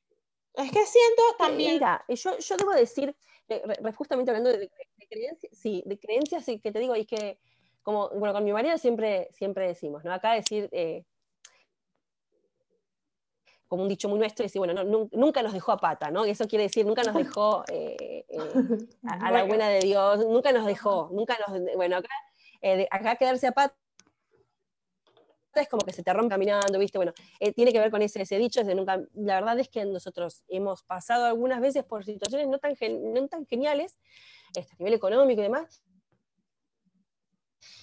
[0.53, 1.73] Es que siento también...
[1.73, 3.15] Mira, yo, yo debo decir,
[3.49, 3.61] eh,
[3.95, 4.71] justamente hablando de,
[5.09, 7.39] creencias, sí, de creencias, sí, que te digo, y que,
[7.83, 10.13] como, bueno, con mi marido siempre, siempre decimos, ¿no?
[10.13, 11.05] Acá decir, eh,
[13.67, 16.25] como un dicho muy nuestro, decir, bueno, nunca nos dejó a pata, ¿no?
[16.25, 18.25] Eso quiere decir, nunca nos dejó eh,
[19.03, 22.09] a, la buena de Dios, nunca nos dejó, nunca nos, bueno, acá,
[22.91, 23.75] acá quedarse a pata
[25.61, 26.97] es como que se te rompe caminando, ¿viste?
[26.97, 27.13] Bueno,
[27.55, 30.83] tiene que ver con ese, ese dicho, de nunca, la verdad es que nosotros hemos
[30.83, 32.75] pasado algunas veces por situaciones no tan,
[33.13, 33.97] no tan geniales,
[34.55, 35.83] este, a nivel económico y demás,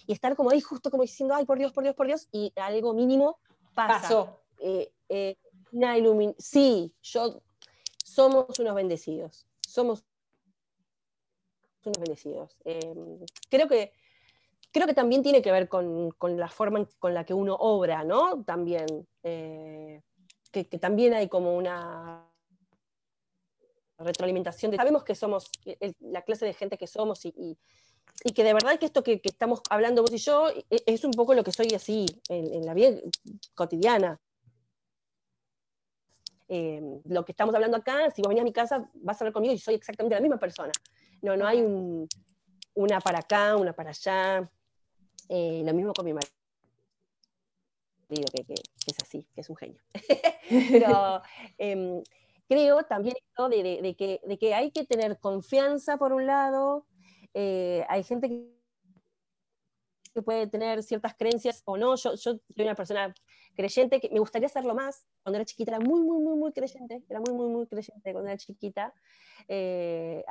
[0.07, 2.53] y estar como ahí justo como diciendo, ay, por Dios, por Dios, por Dios, y
[2.57, 3.39] algo mínimo
[3.75, 4.01] pasa.
[4.01, 4.41] Pasó.
[4.59, 5.37] Eh, eh,
[5.75, 7.43] una sí, yo,
[8.05, 10.05] somos unos bendecidos, somos
[11.85, 12.57] unos bendecidos.
[12.65, 13.19] Em,
[13.51, 13.93] creo que
[14.75, 18.03] creo que también tiene que ver con, con la forma con la que uno obra,
[18.03, 18.43] ¿no?
[18.43, 18.87] También,
[19.23, 20.03] eh,
[20.51, 22.29] que, también hay como una
[23.99, 25.49] retroalimentación de, sabemos que somos
[26.01, 27.57] la clase de gente que somos y,
[28.25, 31.05] y, que de verdad que esto que, que, estamos hablando vos y yo e, es
[31.05, 32.99] un poco lo que soy así en, la vida
[33.55, 34.21] cotidiana.
[36.49, 39.33] Eh, lo que estamos hablando acá, si vos venís a mi casa, vas a hablar
[39.33, 40.73] conmigo y soy exactamente la misma persona.
[41.23, 42.07] No, no hay un,
[42.75, 44.51] una para acá, una para allá.
[45.29, 46.31] Eh, lo mismo con mi marido,
[48.09, 49.81] que, que, es así, que es un genio.
[50.71, 51.23] Pero
[51.59, 52.03] eh,
[52.49, 53.17] creo también
[53.51, 56.87] de, de, que, de, que, hay que tener confianza por un lado,
[57.33, 58.29] eh, hay gente
[60.15, 63.13] que puede tener ciertas creencias o no, yo soy una persona
[63.55, 67.03] creyente que me gustaría hacerlo más, cuando era chiquita era muy, muy, muy, muy creyente,
[67.09, 68.93] era muy, muy, muy creyente cuando era chiquita,
[69.49, 70.25] eh,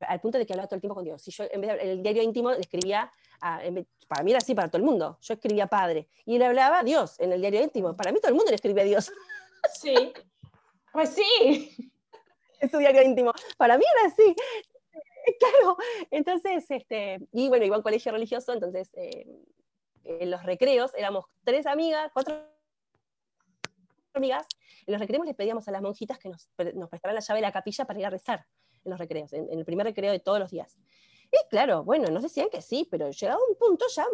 [0.00, 1.22] al punto de que hablaba todo el tiempo con Dios.
[1.22, 3.12] Si yo en vez de el diario íntimo le escribía,
[4.08, 6.82] para mí era así, para todo el mundo, yo escribía Padre, y él hablaba a
[6.84, 9.12] Dios en el diario íntimo, para mí todo el mundo le escribía a Dios.
[9.74, 10.12] Sí,
[10.92, 11.92] pues sí.
[12.60, 13.32] Es su diario íntimo.
[13.56, 14.36] Para mí era así.
[15.38, 15.76] Claro,
[16.10, 19.26] entonces, este, y bueno, iba a un colegio religioso, entonces eh,
[20.04, 22.46] en los recreos éramos tres amigas, cuatro
[24.14, 24.46] amigas,
[24.86, 27.46] en los recreos les pedíamos a las monjitas que nos, nos prestaran la llave de
[27.46, 28.46] la capilla para ir a rezar
[28.84, 30.78] en los recreos, en, el primer recreo de todos los días.
[31.30, 34.06] Y claro, bueno, no decían que sí, pero llegaba un punto ya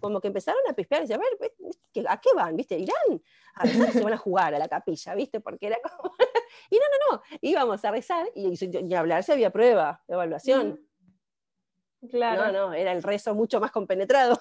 [0.00, 2.56] como que empezaron a pispear y a ver, ¿a qué van?
[2.56, 2.76] ¿Viste?
[2.76, 3.22] ¿Irán?
[3.54, 5.40] A rezar se van a jugar a la capilla, ¿viste?
[5.40, 6.12] Porque era como...
[6.70, 10.80] y no, no, no, íbamos a rezar y, y hablar si había prueba, evaluación.
[12.10, 12.46] Claro.
[12.46, 14.40] No, no, era el rezo mucho más compenetrado.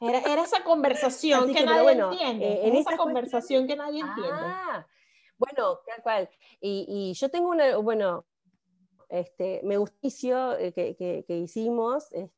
[0.00, 2.46] Era, era esa conversación que, nadie entiende.
[2.46, 4.32] Eh, en esa conversación que nadie entiende.
[4.32, 4.86] Ah,
[5.38, 6.30] bueno, tal cual.
[6.60, 8.26] Y, yo tengo una, bueno,
[9.08, 12.34] este, me gusticio eh, que, que, hicimos este,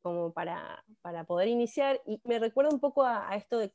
[0.00, 3.72] como para, para, poder iniciar, y me recuerda un poco a, esto de,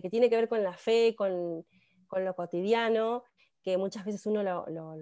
[0.00, 1.66] que tiene que ver con la fe, con,
[2.08, 3.24] con lo cotidiano,
[3.62, 4.96] que muchas veces uno lo, lo,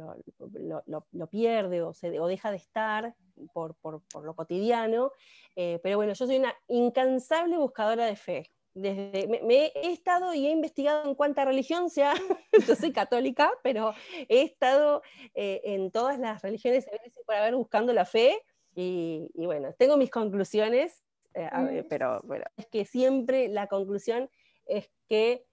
[0.86, 3.14] lo, lo pierde o, se, o, deja de estar
[3.52, 5.12] por, por, por lo cotidiano,
[5.56, 8.50] eh, pero bueno, yo soy una incansable buscadora de fe.
[8.74, 12.14] Desde, me, he estado y he investigado en cuánta religión sea,
[12.68, 13.94] yo soy católica, pero
[14.28, 15.02] he estado
[15.34, 16.86] eh, en todas las religiones
[17.26, 18.40] por haber buscando la fe
[18.74, 21.04] y, bueno, tengo mis conclusiones,
[21.34, 24.30] eh, pero bueno, es que siempre la conclusión
[24.66, 25.44] es que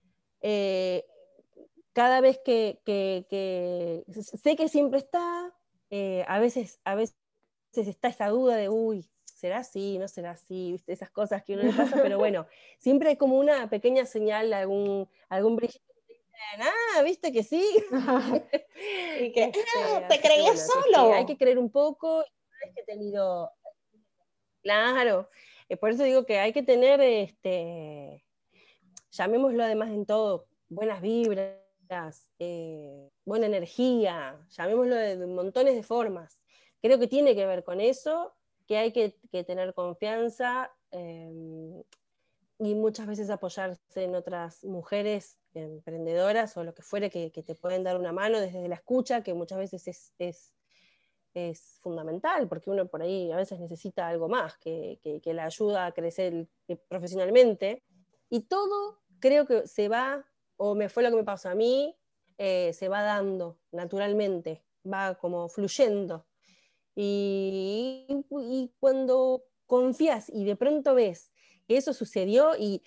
[0.42, 1.04] eh,
[1.96, 5.56] cada vez que, que, sé que siempre está,
[6.28, 7.16] a, veces, a veces
[7.74, 10.92] está esta duda de, uy, será así, no será así, ¿viste?
[10.92, 12.48] esas cosas que uno le pasa, pero bueno,
[12.80, 15.80] siempre hay como una pequeña señal, algún, algún brillo.
[16.60, 17.64] Ah, viste que sí.
[19.22, 21.14] y que, ah, te creías solo.
[21.14, 22.24] hay que creer un poco.
[22.24, 23.52] Es que he tenido.
[24.62, 25.30] Claro.
[25.70, 28.26] Eh, por eso digo que hay que tener, este,
[29.12, 31.56] llamémoslo además en todo, buenas vibras,
[32.40, 36.40] eh, buena energía, llamémoslo de montones de formas.
[36.82, 38.36] Creo que tiene que ver con eso
[38.68, 41.84] que hay que, tener confianza em,
[42.60, 47.84] y muchas veces apoyarse en otras mujeres emprendedoras o lo que fuere que, te pueden
[47.84, 50.54] dar una mano desde la escucha, que muchas veces es, es,
[51.34, 55.86] es fundamental, porque uno por ahí a veces necesita algo más que, que, la ayuda
[55.86, 57.84] a crecer eh, profesionalmente.
[58.30, 60.26] Y todo creo que se va,
[60.58, 61.96] o me fue lo que me pasó a mí,
[62.38, 66.26] eh, se va dando naturalmente, va como fluyendo.
[66.96, 68.24] Y,
[68.80, 71.32] cuando confías y de pronto ves
[71.68, 72.84] que eso sucedió y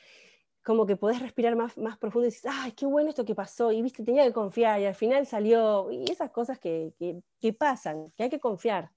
[0.63, 3.73] como que podés respirar más, más profundo y dices, ay, qué bueno esto que pasó,
[3.73, 6.93] y viste, tenía que confiar, y al final salió, y esas cosas que,
[7.41, 8.91] que, pasan, que hay que confiar.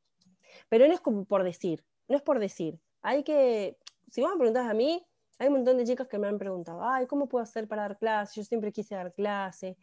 [0.68, 3.78] Pero no es como por decir, no es por decir, hay que,
[4.10, 5.06] si vos me preguntás a mí,
[5.42, 7.98] Hay un montón de chicas que me han preguntado, ay, ¿cómo puedo hacer para dar
[7.98, 8.40] clase?
[8.40, 9.76] Yo siempre quise dar clase.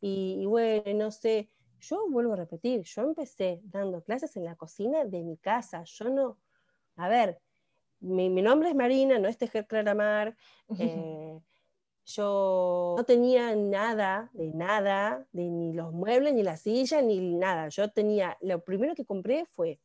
[0.00, 4.54] Y, y bueno, no sé, yo vuelvo a repetir, yo empecé dando clases en la
[4.54, 5.82] cocina de mi casa.
[5.82, 6.38] Yo no,
[6.94, 7.40] a ver,
[7.98, 10.36] mi, mi nombre es Marina, no es Tejer Claramar.
[10.78, 11.40] Eh,
[12.04, 17.68] yo no tenía nada, de nada, de ni los muebles, ni la silla, ni nada.
[17.68, 19.80] Yo tenía, lo primero que compré fue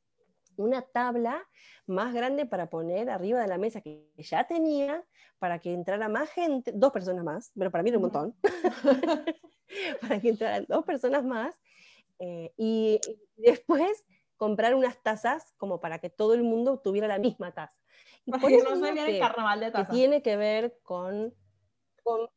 [0.60, 1.48] una tabla
[1.88, 5.04] más grande para poner arriba de la mesa que ya tenía,
[5.40, 8.36] para que entrara más gente, dos personas más, pero para mí era un montón,
[10.02, 11.60] para que entraran dos personas más,
[12.20, 13.00] eh, y
[13.38, 14.06] después
[14.38, 17.74] comprar unas tazas como para que todo el mundo tuviera la misma taza.
[18.26, 19.90] Y por que eso no viera el que- carnaval de que tazas.
[19.90, 21.34] tiene que ver con,
[22.04, 22.30] con-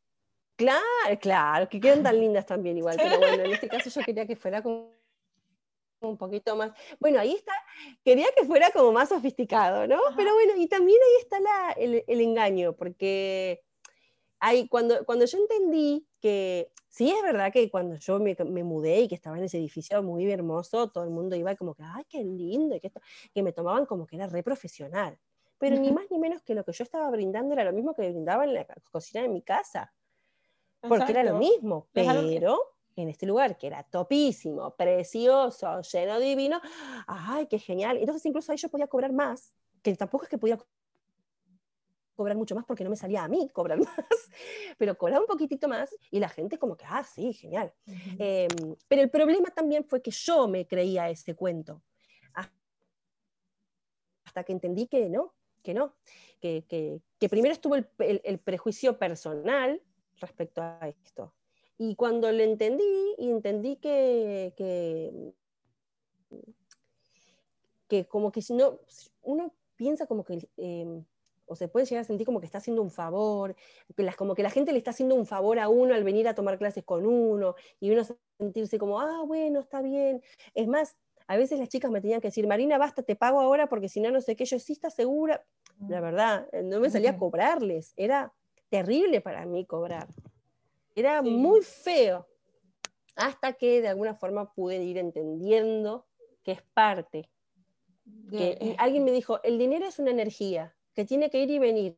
[0.55, 0.81] Claro,
[1.19, 4.35] claro, que quedan tan lindas también igual, pero bueno, en este caso yo quería que
[4.35, 4.91] fuera como
[6.09, 7.53] un poquito más, bueno, ahí está,
[8.03, 9.99] quería que fuera como más sofisticado, ¿no?
[10.03, 10.13] Ajá.
[10.15, 13.63] Pero bueno, y también ahí está la- el, el engaño, porque
[14.39, 19.01] hay, cuando, cuando yo entendí que, sí es verdad que cuando yo me, me mudé
[19.01, 22.03] y que estaba en ese edificio muy hermoso, todo el mundo iba como que, ay,
[22.09, 23.01] qué lindo, y que, esto",
[23.33, 25.19] que me tomaban como que era re profesional.
[25.57, 28.09] Pero ni más ni menos que lo que yo estaba brindando era lo mismo que
[28.09, 29.93] brindaba en la co- cocina de mi casa
[30.87, 31.35] porque era lo Exacto.
[31.35, 32.23] mismo, pero
[32.95, 36.61] en este lugar que era topísimo, precioso, lleno divino,
[37.07, 37.97] ay, qué genial.
[37.97, 40.67] Entonces incluso ahí yo podía cobrar más, que tampoco es que podía co-
[42.15, 44.29] cobrar mucho más porque no me salía a mí cobrar más,
[44.77, 47.73] pero cobraba un poquitito más y la gente como que, ah, sí, genial.
[48.19, 51.81] Em, pero el problema también fue que yo me creía ese cuento.
[52.35, 52.51] Has-
[54.25, 55.33] Hasta que entendí que no,
[55.63, 55.95] que no.
[56.39, 59.81] Que, que- que primero estuvo el, el- el prejuicio personal
[60.19, 61.33] respecto a esto.
[61.77, 65.33] Y cuando lo entendí, y entendí que, que,
[67.87, 68.79] que como que si no,
[69.21, 71.03] uno piensa como que, em,
[71.45, 73.55] o se puede llegar a sentir como que está haciendo un favor,
[73.95, 76.27] que las, como que la gente le está haciendo un favor a uno al venir
[76.27, 78.03] a tomar clases con uno, y uno
[78.37, 80.21] sentirse como, ah, bueno, está bien.
[80.53, 80.95] Es más,
[81.27, 83.99] a veces las chicas me tenían que decir, Marina, basta, te pago ahora porque si
[83.99, 85.45] no, no sé qué, yo sí está segura.
[85.87, 88.31] La verdad, eh, no me salía a cobrarles, era
[88.69, 90.07] terrible para mí cobrar.
[90.95, 91.29] Era Sí.
[91.29, 92.27] muy feo.
[93.15, 96.07] Hasta que de alguna forma pude ir entendiendo
[96.43, 97.29] que es parte.
[98.29, 101.97] Que alguien me dijo, el dinero es una energía que tiene que ir y venir.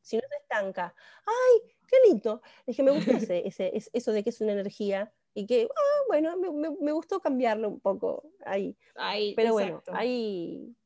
[0.00, 0.94] Si no se estanca.
[1.26, 2.40] ¡Ay, qué lindo!
[2.66, 6.00] Dije, me gustó ese, ese- es- eso de que es una energía y que, ah,
[6.08, 8.76] bueno, me, me- me gustó cambiarlo un poco ahí.
[8.94, 9.90] Ahí, Pero exacto.
[9.90, 10.76] bueno, hay,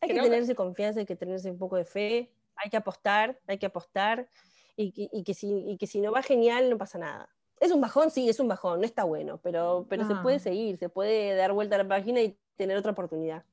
[0.00, 3.40] hay Creo que- tenerse confianza, hay que tenerse un poco de fe, hay que apostar,
[3.46, 4.28] hay que apostar,
[4.76, 7.28] y que, y que si, y que si no va genial, no pasa nada.
[7.58, 10.76] Es un bajón, sí, es un bajón, no está bueno, pero, pero se puede seguir,
[10.76, 13.44] se puede dar vuelta a la página y tener otra oportunidad.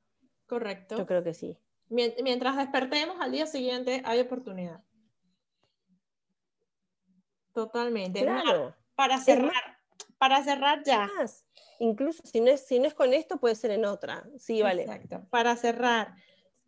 [0.46, 0.98] Correcto.
[0.98, 1.58] Yo creo que sí.
[1.90, 4.84] Mien- Mientras despertemos al día siguiente, hay oportunidad.
[7.54, 8.26] Totalmente.
[8.26, 8.76] Mar, Claro.
[8.96, 9.80] para cerrar,
[10.18, 11.08] para cerrar ya.
[11.18, 11.46] Más.
[11.80, 14.26] Incluso si no, es, si no es con esto, puede ser en otra.
[14.38, 14.84] Sí, vale.
[14.84, 15.26] Exacto.
[15.30, 16.16] Para cerrar,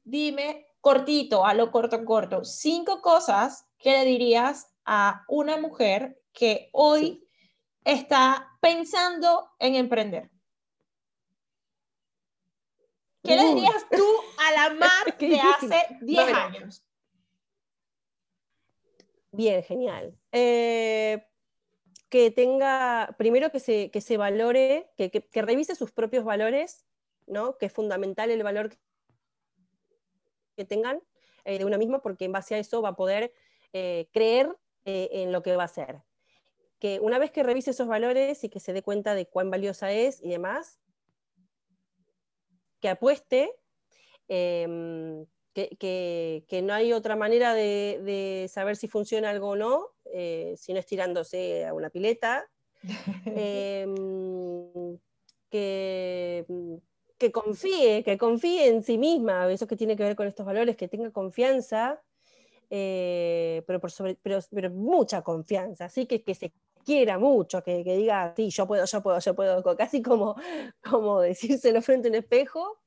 [0.03, 6.69] dime cortito, a lo corto, corto, cinco cosas que le dirías a una mujer que
[6.73, 7.27] hoy
[7.83, 10.29] está pensando en emprender.
[13.23, 14.05] ¿Qué le dirías tú
[14.37, 16.37] a la Mar de hace 10 Bueno.
[16.37, 16.85] años?
[19.31, 20.15] Bien, genial.
[20.31, 21.25] Eh,
[22.09, 26.85] que tenga, primero que se, que se valore, que, que- que revise sus propios valores,
[27.25, 27.57] ¿no?
[27.57, 28.77] Que es fundamental el valor
[30.55, 31.01] que, tengan
[31.43, 33.33] eh, de una misma, porque en base a eso va a poder
[33.73, 36.01] eh, creer eh, en lo que va a hacer.
[36.79, 39.91] Que una vez que revise esos valores y que se dé cuenta de cuán valiosa
[39.91, 40.79] es y demás,
[42.79, 43.51] que apueste,
[44.27, 49.55] em, que, que- que no hay otra manera de, de saber si funciona algo o
[49.55, 49.91] no,
[50.57, 52.49] si no es tirándose a una pileta,
[53.25, 54.97] em,
[55.49, 56.45] que,
[57.17, 60.75] que confíe, que confíe en sí misma, eso que tiene que ver con estos valores,
[60.75, 62.01] que tenga confianza,
[62.69, 63.79] eh, pero,
[64.21, 66.53] pero, mucha confianza, así que, que se
[66.83, 70.35] quiera mucho, que, que diga, sí, yo puedo, yo puedo, yo puedo, casi como,
[70.83, 72.81] como decírselo frente a un espejo,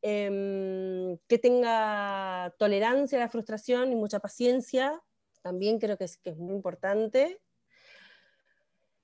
[0.00, 5.02] em, que tenga tolerancia a la frustración y mucha paciencia,
[5.42, 7.40] también creo que es, que es muy importante,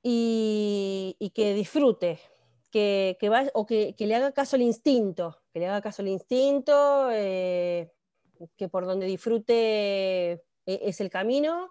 [0.02, 2.18] y que disfrute,
[2.70, 6.02] que, que vaya- o que, que le haga caso al instinto, que le haga caso
[6.02, 7.92] al instinto, eh,
[8.56, 11.70] que por donde disfrute eh, es el camino.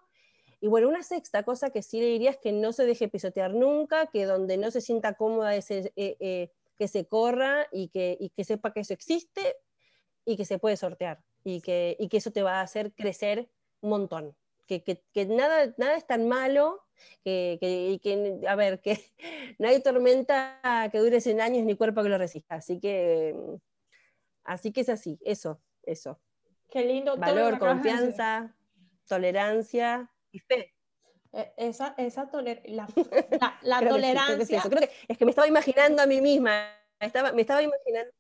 [0.61, 3.53] Y bueno, una sexta cosa que sí le diría es que no se deje pisotear
[3.53, 8.17] nunca, que donde no se sienta cómoda es, eh, eh, que se corra y que,
[8.19, 9.55] y que sepa que eso existe
[10.25, 13.49] y que se puede sortear y que, y que eso te va a hacer crecer
[13.81, 14.35] un montón,
[14.67, 16.81] que, que, nada, nada es tan malo,
[17.23, 18.99] que, que, a ver, que
[19.59, 23.35] no hay tormenta que dure 100 años ni cuerpo que lo resista, así que,
[24.43, 26.19] así que es así, eso, eso.
[26.69, 27.17] Qué lindo.
[27.17, 28.55] Valor, confianza,
[29.07, 30.73] tolerancia y fe.
[31.31, 32.29] E, esa, esa
[32.65, 32.87] la,
[33.61, 34.63] la, tolerancia.
[35.07, 36.69] es, que, me estaba imaginando a mí misma,
[36.99, 38.11] estaba, me estaba imaginando.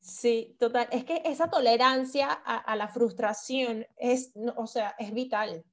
[0.00, 0.88] Sí, total.
[0.92, 5.64] Es que esa tolerancia a, la frustración es, o sea, es vital.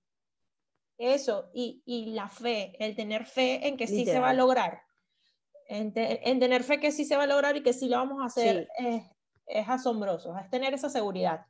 [1.04, 4.84] Eso, y, y, la fe, el tener fe en que sí se va a lograr.
[5.68, 8.26] En, tener fe que sí se va a lograr y que sí lo vamos a
[8.26, 9.04] hacer es,
[9.47, 11.45] es asombroso, es tener esa seguridad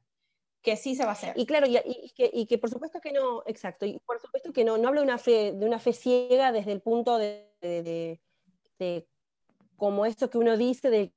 [0.63, 1.33] que sí se va a hacer.
[1.37, 1.73] Y claro, y,
[2.15, 5.01] que, y, que, por supuesto que no, exacto, y por supuesto que no, no hablo
[5.01, 9.07] de una fe, de una fe ciega desde el punto de, de,
[9.75, 11.13] como esto que uno dice de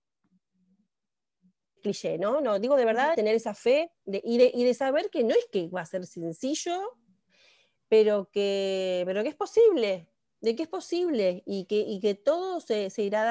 [1.80, 2.40] cliché, ¿no?
[2.40, 5.46] No, digo de verdad tener esa fe y, de, y de saber que no es
[5.50, 6.98] que va a ser sencillo,
[7.88, 10.08] pero que, pero que es posible,
[10.40, 13.24] de que es posible y que, y que todo se, se irá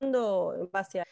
[0.00, 1.06] dando en base a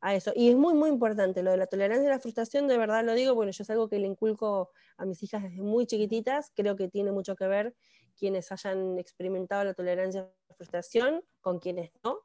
[0.00, 0.32] a eso.
[0.34, 3.14] Y es muy, muy importante lo de la tolerancia y la frustración, de verdad lo
[3.14, 6.76] digo, bueno, yo es algo que le inculco a mis hijas desde muy chiquititas, creo
[6.76, 7.74] que tiene mucho que ver
[8.16, 12.20] quienes hayan experimentado la tolerancia y la frustración con quienes no.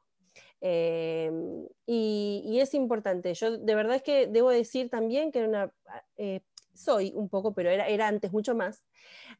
[0.60, 3.34] Em, y, es importante.
[3.34, 5.74] Yo de verdad es que debo decir también que era una,
[6.16, 6.40] eh,
[6.74, 8.84] soy un poco, pero era, era antes mucho más,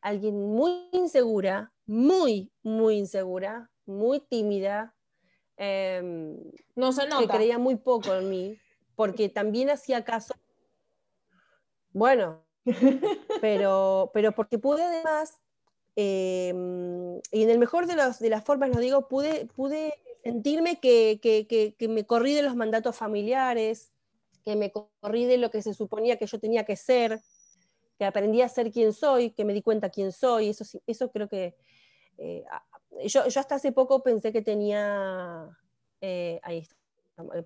[0.00, 4.94] alguien muy insegura, muy, muy insegura, muy tímida,
[5.64, 6.36] Em,
[6.74, 7.20] no se nota.
[7.20, 8.58] que creía muy poco en mí,
[8.96, 10.34] porque también hacía caso.
[11.92, 12.42] Bueno,
[13.40, 15.38] pero, pero porque pude además,
[15.94, 20.80] em, y en el mejor de, los, de las formas lo digo, pude, pude sentirme
[20.80, 23.91] que, que, que, me corrí de los mandatos familiares,
[24.44, 27.20] que me corrí de lo que se suponía que yo tenía que ser,
[27.98, 31.28] que aprendí a ser quien soy, que me di cuenta quién soy, eso, eso creo
[31.28, 31.54] que
[32.18, 32.44] eh,
[33.06, 35.48] yo, yo, hasta hace poco pensé que tenía,
[36.00, 36.76] eh, ahí está,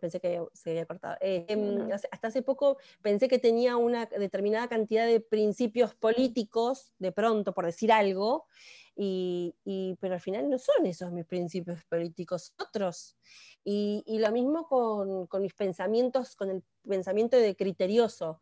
[0.00, 4.68] pensé que se había cortado, eh, em, hasta hace poco pensé que tenía una determinada
[4.68, 8.46] cantidad de principios políticos, de pronto, por decir algo,
[8.94, 13.16] y, y, pero al final no son esos mis principios políticos, otros.
[13.62, 18.40] Y, y lo mismo con, con, mis pensamientos, con el pensamiento de criterioso.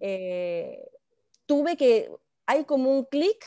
[0.00, 0.88] Eh,
[1.46, 2.10] tuve que,
[2.46, 3.44] hay como un clic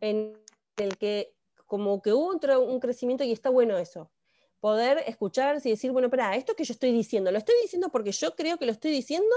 [0.00, 0.38] en
[0.76, 1.34] el que
[1.66, 4.10] como que hubo un, crecimiento y está bueno eso.
[4.60, 8.12] Poder escuchar y decir, bueno, espera, esto que yo estoy diciendo, ¿lo estoy diciendo porque
[8.12, 9.34] yo creo que lo estoy diciendo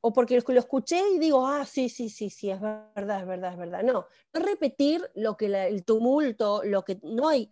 [0.00, 3.52] o porque lo escuché y digo, ah, sí, sí, sí, sí, es verdad, es verdad,
[3.52, 3.82] es verdad.
[3.82, 7.50] No, no repetir lo que el tumulto, lo que no hay,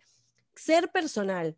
[0.55, 1.57] ser personal.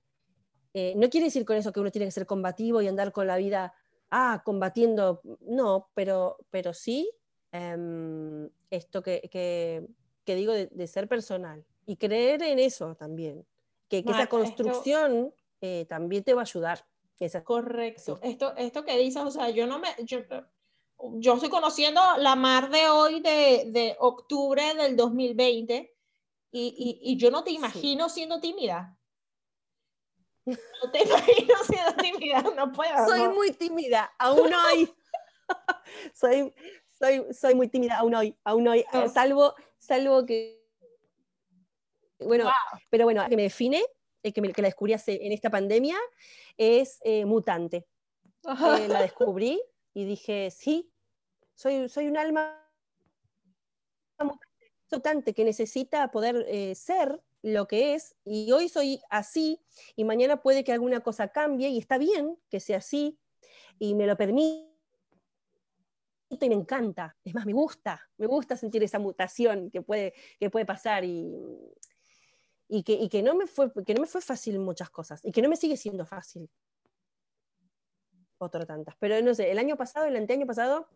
[0.73, 3.27] Eh, no quiere decir con eso que uno tiene que ser combativo y andar con
[3.27, 3.73] la vida,
[4.09, 7.09] ah, combatiendo, no, pero, pero sí
[7.51, 9.87] em, esto que,
[10.25, 13.45] digo de ser personal y creer en eso también,
[13.87, 16.85] que, esa construcción eh, también te va a ayudar.
[17.19, 17.43] Esa...
[17.43, 18.19] Correcto.
[18.21, 20.19] Esto, esto que dices, o sea, yo no me, yo,
[21.15, 25.95] yo estoy conociendo la mar de hoy de, de octubre del 2020
[26.51, 28.97] y, y, y yo no te imagino siendo tímida.
[30.45, 33.07] No te imagino siendo tímida, no puedo.
[33.07, 34.93] Soy muy tímida, aún hoy.
[36.13, 36.53] soy,
[36.99, 40.57] soy, soy muy tímida aún hoy, aún hoy, salvo, salvo que
[42.19, 42.51] bueno,
[42.89, 43.83] pero bueno, que me define,
[44.31, 45.97] que, que la descubrí en esta pandemia,
[46.57, 47.87] es eh, mutante.
[48.43, 49.61] Eh, la descubrí
[49.93, 50.91] y dije, sí,
[51.55, 52.63] soy, soy un alma
[54.91, 59.61] mutante que necesita poder eh, ser lo que es, y hoy soy así,
[59.95, 63.19] y mañana puede que alguna cosa cambie, y está bien que sea así,
[63.79, 64.67] y me lo permite
[66.29, 70.49] y me encanta, es más, me gusta, me gusta sentir esa mutación que puede, que
[70.49, 71.33] puede pasar y,
[72.67, 75.31] y que, y que, no me fue, que no me fue fácil muchas cosas y
[75.31, 76.49] que no me sigue siendo fácil.
[78.39, 78.95] Otro tantas.
[78.99, 80.87] Pero no sé, el año pasado, el anteaño pasado,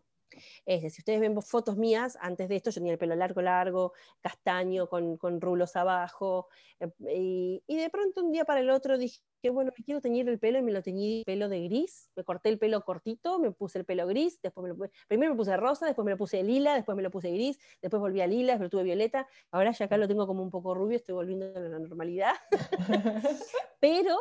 [0.64, 3.92] es si ustedes ven fotos mías, antes de esto yo tenía el pelo largo, largo,
[4.20, 6.48] castaño, con, con rulos abajo,
[6.80, 9.20] eh, y, y, de pronto un día para el otro dije,
[9.50, 12.48] bueno, me quiero teñir el pelo y me lo teñí pelo de gris, me corté
[12.48, 15.86] el pelo cortito, me puse el pelo gris, después me lo, primero me puse rosa,
[15.86, 18.70] después me lo puse lila, después me lo puse gris, después volví a lila, después
[18.70, 21.78] tuve violeta, ahora ya acá lo tengo como un poco rubio, estoy volviendo a la
[21.78, 22.34] normalidad,
[23.80, 24.16] pero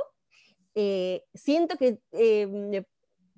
[0.76, 2.84] eh, siento que eh,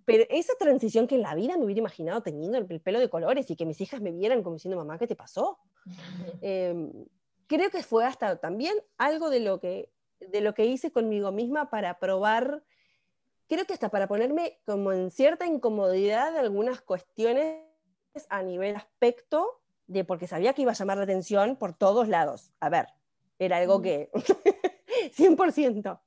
[0.06, 3.50] pero esa transición que en la vida me hubiera imaginado teniendo el, pelo de colores
[3.50, 5.60] y que mis hijas me vieran como diciendo, mamá, ¿qué te pasó?
[6.42, 6.92] Em,
[7.48, 9.90] creo que fue hasta también algo de lo, que,
[10.32, 12.64] de lo que hice conmigo misma para probar,
[13.48, 17.66] creo que hasta para ponerme como en cierta incomodidad de algunas cuestiones
[18.30, 22.52] a nivel aspecto de porque sabía que iba a llamar la atención por todos lados.
[22.60, 22.88] A ver,
[23.40, 24.10] era algo que
[25.18, 26.00] 100%.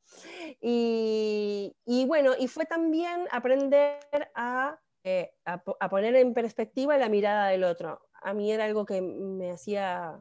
[0.60, 3.98] Y, y, bueno, y fue también aprender
[4.34, 8.00] a, eh, a, a, poner en perspectiva la mirada del otro.
[8.22, 10.20] A mí era algo que me hacía,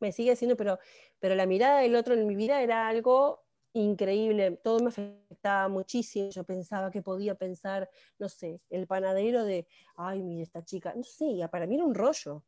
[0.00, 0.78] me sigue haciendo, pero,
[1.18, 6.30] pero la mirada del otro en mi vida era algo increíble, todo me afectaba muchísimo,
[6.30, 7.88] yo pensaba que podía pensar,
[8.18, 9.66] no sé, el panadero de,
[9.96, 12.44] ay, mira esta chica, no sé, para mí era un rollo.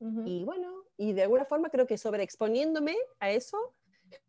[0.00, 0.22] Uh -huh.
[0.26, 3.74] Y bueno, y de alguna forma creo que sobreexponiéndome a eso,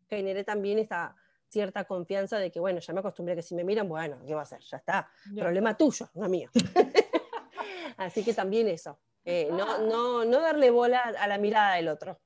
[0.09, 1.15] generé también esta
[1.47, 4.33] cierta confianza de que, bueno, ya me acostumbré a que si me miran, bueno, ¿qué
[4.33, 4.61] va a hacer?
[4.61, 6.49] Ya está, problema tuyo, no mío.
[7.97, 12.19] Así que también eso, eh, no, no, no darle bola a la mirada del otro.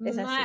[0.00, 0.42] Es así.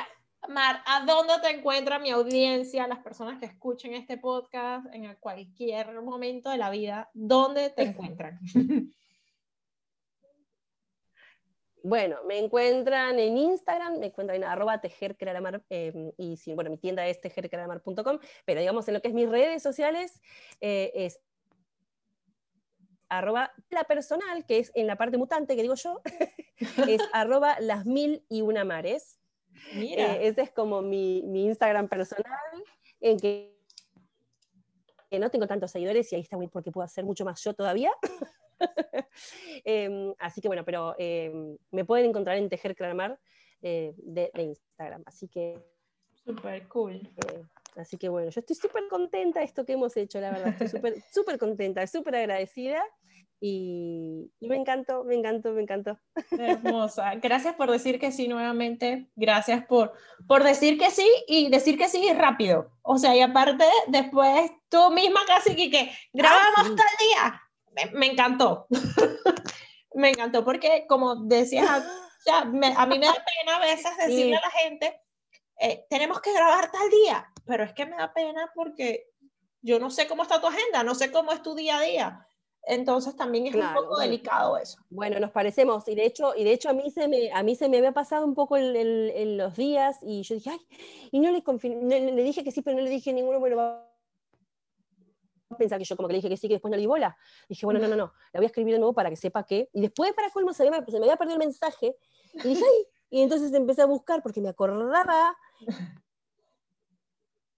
[0.48, 6.02] Mar, ¿a dónde te encuentra mi audiencia, las personas que escuchen este podcast en cualquier
[6.02, 7.10] momento de la vida?
[7.14, 8.40] ¿Dónde te encuentran?
[11.84, 16.78] Bueno, me encuentran en Instagram, me encuentran en arroba tejercrearamar, eh, y sí, bueno, mi
[16.78, 20.22] tienda es tejercrearamar.com, pero digamos en lo que es mis redes sociales
[20.60, 21.22] eh, es
[23.07, 26.02] arroba la personal, que es en la parte mutante que digo yo,
[26.88, 29.19] es arroba las mil y una mares.
[29.76, 30.15] Mira.
[30.15, 32.26] Eh, ese es como mi, mi, Instagram personal,
[32.99, 33.56] en que,
[35.10, 37.91] que, no tengo tantos seguidores y ahí está porque puedo hacer mucho más yo todavía.
[39.65, 43.19] eh, así que bueno, pero eh, me pueden encontrar en Tejer Clamar
[43.61, 45.03] eh, de, de, Instagram.
[45.06, 45.61] Así que.
[46.26, 46.95] Súper cool.
[46.95, 47.44] Eh,
[47.76, 50.56] así que bueno, yo estoy súper contenta de esto que hemos hecho, la verdad.
[50.60, 52.84] Estoy súper contenta, súper agradecida.
[53.41, 55.98] Y, y, me encantó, me encantó, me encantó.
[56.32, 57.16] Hermosa.
[57.16, 59.07] Gracias por decir que sí nuevamente.
[59.16, 59.94] Gracias por,
[60.28, 62.72] por decir que sí y decir que sí rápido.
[62.82, 66.76] O sea, y aparte, después tú misma casi que, que grabamos sí.
[66.76, 67.41] tal día.
[67.72, 68.68] Me, me encantó.
[69.94, 71.84] me encantó porque, como decías,
[72.26, 74.34] ya, me, a mí me da pena a veces decirle sí.
[74.34, 75.02] a la gente,
[75.60, 79.07] eh, tenemos que grabar tal día, pero es que me da pena porque
[79.61, 82.26] yo no sé cómo está tu agenda, no sé cómo es tu día a día.
[82.70, 84.78] Entonces también es claro, un poco bueno, delicado eso.
[84.91, 87.56] Bueno, nos parecemos y de hecho, y de hecho a, mí se me, a mí
[87.56, 90.60] se me había pasado un poco en los días y yo dije, ay,
[91.12, 93.91] y no le, no, le dije que sí, pero no le dije ninguno, bueno, va
[95.50, 96.86] a pensar que yo como que le dije que sí, que después no le di
[96.86, 97.18] bola.
[97.48, 99.68] Dije, bueno, no, no, no, la voy a escribir de nuevo para que sepa que,
[99.74, 101.96] y después para colmo se me, se me había perdido el mensaje
[102.36, 105.36] y dije, ay, y entonces empecé a buscar porque me acordaba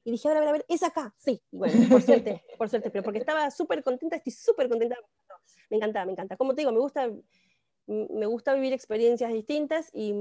[0.03, 1.41] y dije, a ver, a ver, es acá, sí.
[1.52, 4.95] Bueno, por suerte, por suerte, pero porque estaba súper contenta, estoy súper contenta.
[5.69, 6.38] Me encanta, me encanta.
[6.38, 7.10] Como te digo, me gusta,
[7.88, 10.14] me gusta vivir experiencias distintas y,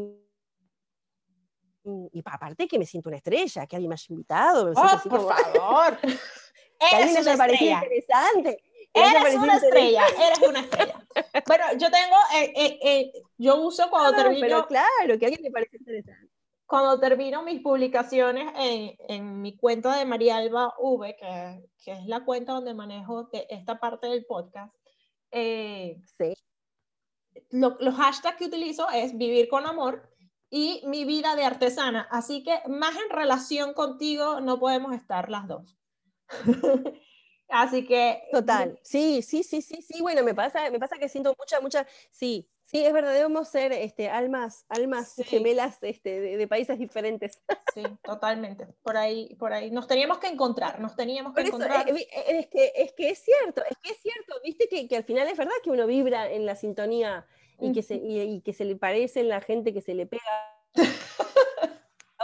[2.12, 4.66] y aparte que me siento una estrella, que alguien me haya invitado.
[4.66, 5.98] Me oh, por como, favor.
[6.93, 8.62] alguien me pareció interesante.
[8.93, 11.07] Eres una estrella, eres una estrella.
[11.47, 14.40] Bueno, yo tengo, eh, eh, eh, yo uso cuando no, termino...
[14.40, 16.30] Pero claro, que alguien me parece interesante
[16.71, 22.07] cuando termino mis publicaciones en, en, mi cuenta de María Alba V, que, que, es
[22.07, 24.73] la cuenta donde manejo de esta parte del podcast,
[25.33, 26.33] eh, sí.
[27.51, 30.15] lo, los hashtags que utilizo es vivir con amor
[30.49, 32.07] y mi vida de artesana.
[32.09, 35.77] Así que más en relación contigo no podemos estar las dos.
[37.49, 38.23] Así que...
[38.31, 41.85] Total, sí, sí, sí, sí, sí, bueno, me pasa, me pasa que siento mucha, mucha,
[42.13, 45.25] sí, Sí, es verdad, debemos ser este, almas, almas sí.
[45.25, 47.43] gemelas este, de, de, países diferentes.
[47.75, 48.67] Sí, totalmente.
[48.83, 49.71] Por ahí, por ahí.
[49.71, 51.89] Nos teníamos que encontrar, nos teníamos que encontrar.
[51.89, 54.97] Eso, es, es, que, es que es cierto, es que es cierto, viste que, que
[54.97, 57.27] al final es verdad que uno vibra en la sintonía
[57.61, 60.07] y que, se, y, y que se le parece en la gente que se le
[60.07, 60.23] pega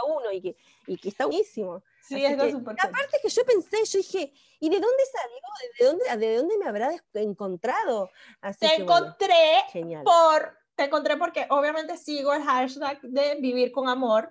[0.07, 0.57] uno y que,
[0.87, 1.83] y que está buenísimo.
[2.01, 5.37] Sí, es que, super aparte que yo pensé, yo dije, ¿y de dónde salió?
[5.79, 8.09] ¿De dónde, de dónde me habrá encontrado?
[8.41, 13.71] Así te que, encontré bueno, por, te encontré porque obviamente sigo el hashtag de vivir
[13.71, 14.29] con amor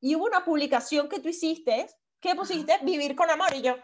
[0.00, 1.88] y hubo una publicación que tú hiciste
[2.20, 3.76] que pusiste vivir con amor y yo,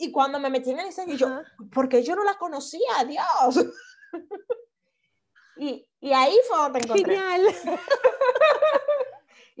[0.00, 1.28] y cuando me metí en ese, y yo,
[1.72, 3.66] porque yo no la conocía, Dios.
[5.56, 7.16] y, y ahí fue donde te encontré.
[7.16, 7.54] Genial.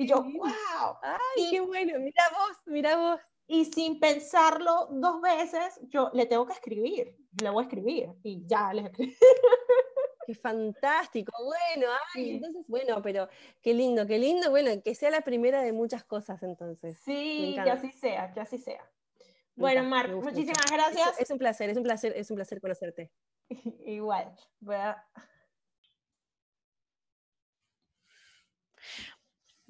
[0.00, 0.96] Y yo, wow.
[1.02, 3.20] Ay, y, qué bueno, mira vos, mira vos.
[3.46, 8.46] Y sin pensarlo dos veces, yo le tengo que escribir, le voy a escribir y
[8.46, 9.14] ya le escribí.
[10.26, 12.30] Qué fantástico, bueno, ay, sí.
[12.36, 13.28] entonces, bueno, pero
[13.60, 16.98] qué lindo, qué lindo, bueno, que sea la primera de muchas cosas entonces.
[17.04, 18.82] Sí, que así sea, que así sea.
[19.54, 20.74] Bueno, Mar, muchísimas mucho.
[20.74, 21.18] gracias.
[21.18, 23.12] Es, es, un placer, es un placer, es un placer conocerte.
[23.84, 24.34] Igual.
[24.60, 25.04] Voy a...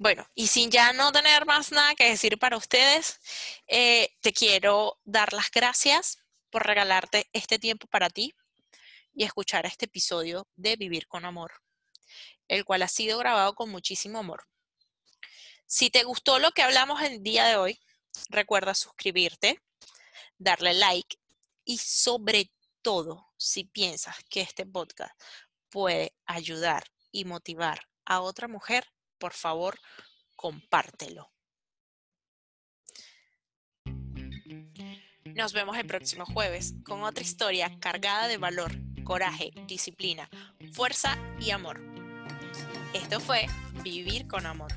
[0.01, 3.19] Bueno, y sin ya no tener más nada que decir para ustedes,
[3.67, 6.17] eh, te quiero dar las gracias
[6.49, 8.33] por regalarte este tiempo para ti
[9.13, 11.51] y escuchar este episodio de Vivir con Amor.
[12.47, 14.47] el cual ha sido grabado con muchísimo amor.
[15.67, 17.79] Si te gustó lo que hablamos el día de hoy,
[18.29, 19.61] recuerda suscribirte,
[20.39, 21.15] darle like
[21.63, 22.51] y sobre
[22.81, 25.13] todo, si piensas que este podcast
[25.69, 28.91] puede ayudar y motivar a otra mujer,
[29.21, 29.79] por favor,
[30.35, 31.31] compártelo.
[35.23, 38.71] Nos vemos el próximo jueves con otra historia cargada de valor,
[39.03, 40.27] coraje, disciplina,
[40.73, 41.79] fuerza y amor.
[42.93, 43.45] Esto fue
[43.83, 44.71] Vivir con Amor.